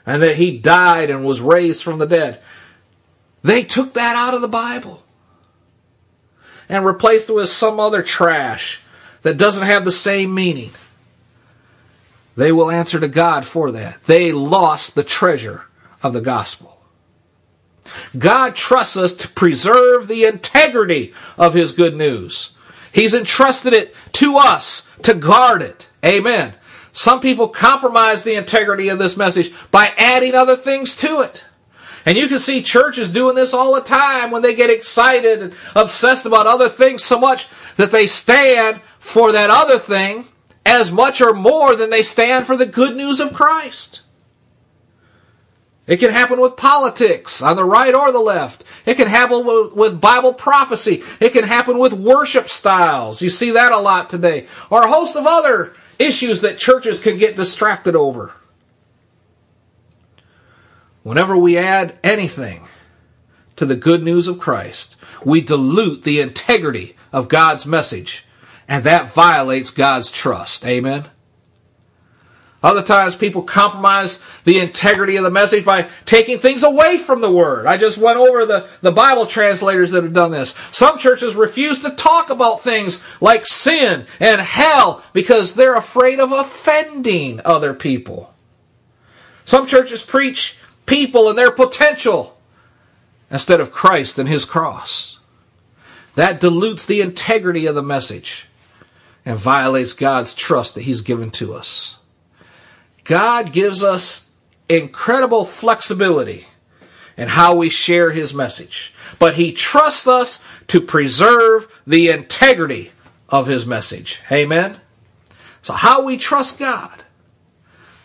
and 0.06 0.24
that 0.24 0.38
he 0.38 0.58
died 0.58 1.10
and 1.10 1.26
was 1.26 1.42
raised 1.42 1.84
from 1.84 1.98
the 1.98 2.08
dead. 2.08 2.42
They 3.44 3.64
took 3.64 3.94
that 3.94 4.16
out 4.16 4.34
of 4.34 4.42
the 4.42 4.48
Bible 4.48 5.04
and 6.70 6.86
replaced 6.86 7.30
it 7.30 7.34
with 7.34 7.50
some 7.50 7.80
other 7.80 8.02
trash 8.02 8.82
that 9.22 9.38
doesn't 9.38 9.66
have 9.66 9.86
the 9.86 9.92
same 9.92 10.34
meaning. 10.34 10.72
They 12.36 12.52
will 12.52 12.70
answer 12.70 13.00
to 13.00 13.08
God 13.08 13.46
for 13.46 13.72
that. 13.72 14.04
They 14.06 14.32
lost 14.32 14.96
the 14.96 15.04
treasure 15.04 15.66
of 16.04 16.14
the 16.14 16.22
gospel. 16.22 16.77
God 18.18 18.56
trusts 18.56 18.98
us 18.98 19.14
to 19.14 19.28
preserve 19.30 20.08
the 20.08 20.26
integrity 20.26 21.14
of 21.38 21.54
His 21.54 21.72
good 21.72 21.96
news. 21.96 22.56
He's 22.92 23.14
entrusted 23.14 23.74
it 23.74 23.96
to 24.14 24.38
us 24.38 24.90
to 25.04 25.14
guard 25.14 25.62
it. 25.62 25.90
Amen. 26.04 26.54
Some 26.92 27.20
people 27.20 27.48
compromise 27.48 28.24
the 28.24 28.36
integrity 28.36 28.90
of 28.90 28.98
this 28.98 29.18
message 29.18 29.54
by 29.70 29.94
adding 29.98 30.34
other 30.34 30.56
things 30.56 30.96
to 30.98 31.22
it. 31.22 31.46
And 32.08 32.18
you 32.18 32.28
can 32.28 32.40
see 32.40 32.64
churches 32.64 33.12
doing 33.12 33.36
this 33.36 33.54
all 33.54 33.76
the 33.76 33.82
time 33.82 34.32
when 34.32 34.42
they 34.42 34.56
get 34.56 34.70
excited 34.70 35.44
and 35.44 35.54
obsessed 35.76 36.26
about 36.26 36.48
other 36.48 36.70
things 36.70 37.04
so 37.04 37.20
much 37.20 37.50
that 37.76 37.92
they 37.92 38.08
stand 38.08 38.82
for 39.00 39.34
that 39.34 39.50
other 39.50 39.78
thing 39.78 40.26
as 40.66 40.92
much 40.92 41.22
or 41.22 41.34
more 41.34 41.76
than 41.76 41.90
they 41.90 42.02
stand 42.02 42.48
for 42.48 42.58
the 42.58 42.66
good 42.66 42.96
news 42.96 43.20
of 43.20 43.34
Christ. 43.34 44.02
It 45.88 45.98
can 45.98 46.12
happen 46.12 46.42
with 46.42 46.58
politics 46.58 47.42
on 47.42 47.56
the 47.56 47.64
right 47.64 47.96
or 47.96 48.12
the 48.12 48.20
left. 48.20 48.66
It 48.86 48.96
can 48.96 49.08
happen 49.08 49.46
with, 49.74 50.02
Bible 50.02 50.34
prophecy. 50.34 51.02
It 51.22 51.32
can 51.32 51.46
happen 51.46 51.78
with 51.78 51.94
worship 51.94 52.50
styles. 52.50 53.22
You 53.22 53.30
see 53.30 53.52
that 53.52 53.72
a 53.72 53.80
lot 53.80 54.10
today. 54.10 54.48
Or 54.70 54.84
a 54.84 54.92
host 54.92 55.16
of 55.16 55.26
other 55.26 55.74
issues 55.98 56.42
that 56.42 56.58
churches 56.58 57.00
can 57.00 57.18
get 57.18 57.38
distracted 57.38 57.96
over. 57.96 58.34
Whenever 61.04 61.38
we 61.38 61.58
add 61.58 61.98
anything 62.04 62.68
to 63.56 63.66
the 63.66 63.78
good 63.78 64.04
news 64.04 64.28
of 64.28 64.40
Christ, 64.40 64.98
we 65.24 65.40
dilute 65.40 66.04
the 66.04 66.20
integrity 66.20 66.98
of 67.14 67.30
God's 67.30 67.66
message, 67.66 68.26
and 68.68 68.84
that 68.84 69.10
violates 69.10 69.72
God's 69.72 70.12
trust. 70.12 70.66
Amen. 70.66 71.06
Other 72.64 72.82
times 72.82 73.16
people 73.16 73.44
compromise 73.44 74.26
the 74.44 74.60
integrity 74.60 75.16
of 75.16 75.24
the 75.24 75.30
message 75.30 75.64
by 75.64 75.88
taking 76.06 76.40
things 76.40 76.64
away 76.64 76.98
from 76.98 77.22
the 77.22 77.32
word. 77.32 77.68
I 77.68 77.78
just 77.78 78.00
went 78.00 78.18
over 78.18 78.46
the, 78.46 78.68
the 78.82 78.92
Bible 78.92 79.28
translators 79.28 79.92
that 79.92 80.04
have 80.04 80.14
done 80.14 80.32
this. 80.32 80.52
Some 80.72 80.98
churches 80.98 81.36
refuse 81.36 81.82
to 81.82 81.92
talk 81.92 82.32
about 82.32 82.62
things 82.62 83.04
like 83.22 83.46
sin 83.46 84.08
and 84.20 84.42
hell 84.42 85.04
because 85.14 85.54
they're 85.54 85.76
afraid 85.76 86.20
of 86.20 86.32
offending 86.32 87.42
other 87.46 87.76
people. 87.76 88.34
Some 89.46 89.68
churches 89.68 90.02
preach 90.02 90.60
people 90.88 91.30
and 91.30 91.38
their 91.38 91.52
potential 91.52 92.38
instead 93.30 93.62
of 93.62 93.72
Christ 93.72 94.18
and 94.18 94.28
his 94.28 94.46
cross. 94.46 95.20
That 96.16 96.40
dilutes 96.40 96.86
the 96.86 97.02
integrity 97.02 97.68
of 97.68 97.76
the 97.76 97.84
message 97.84 98.48
and 99.24 99.38
violates 99.38 99.94
God's 99.94 100.34
trust 100.34 100.74
that 100.74 100.82
he's 100.82 101.02
given 101.02 101.30
to 101.32 101.54
us. 101.54 101.97
God 103.08 103.54
gives 103.54 103.84
us 103.84 104.30
incredible 104.70 105.46
flexibility 105.46 106.46
in 107.16 107.30
how 107.30 107.56
we 107.56 107.70
share 107.70 108.12
his 108.12 108.34
message, 108.34 108.94
but 109.18 109.36
he 109.36 109.52
trusts 109.54 110.08
us 110.08 110.44
to 110.68 110.82
preserve 110.82 111.82
the 111.88 112.10
integrity 112.10 112.92
of 113.30 113.48
his 113.48 113.66
message. 113.66 114.22
Amen. 114.32 114.78
So 115.62 115.74
how 115.74 116.04
we 116.04 116.18
trust 116.18 116.60
God. 116.60 117.04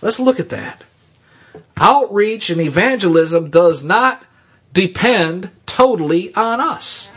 Let's 0.00 0.20
look 0.20 0.40
at 0.40 0.48
that. 0.50 0.84
Outreach 1.76 2.48
and 2.48 2.60
evangelism 2.60 3.50
does 3.50 3.84
not 3.84 4.22
depend 4.72 5.50
totally 5.66 6.34
on 6.34 6.60
us. 6.60 7.10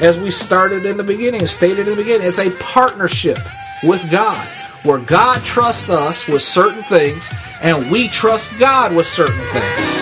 As 0.00 0.18
we 0.18 0.30
started 0.30 0.86
in 0.86 0.96
the 0.96 1.04
beginning, 1.04 1.46
stated 1.46 1.86
in 1.86 1.96
the 1.96 1.96
beginning, 1.96 2.26
it's 2.26 2.38
a 2.38 2.50
partnership 2.58 3.38
with 3.82 4.08
God 4.10 4.48
where 4.82 4.98
God 4.98 5.42
trusts 5.42 5.88
us 5.88 6.26
with 6.26 6.42
certain 6.42 6.82
things 6.82 7.30
and 7.60 7.90
we 7.90 8.08
trust 8.08 8.58
God 8.58 8.94
with 8.94 9.06
certain 9.06 9.40
things. 9.52 10.01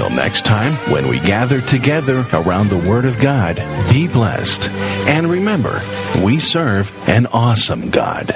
Until 0.01 0.17
next 0.17 0.45
time, 0.45 0.73
when 0.91 1.07
we 1.07 1.19
gather 1.19 1.61
together 1.61 2.25
around 2.33 2.69
the 2.69 2.89
Word 2.89 3.05
of 3.05 3.19
God, 3.19 3.57
be 3.91 4.07
blessed. 4.07 4.71
And 4.71 5.29
remember, 5.29 5.79
we 6.23 6.39
serve 6.39 6.91
an 7.07 7.27
awesome 7.27 7.91
God. 7.91 8.35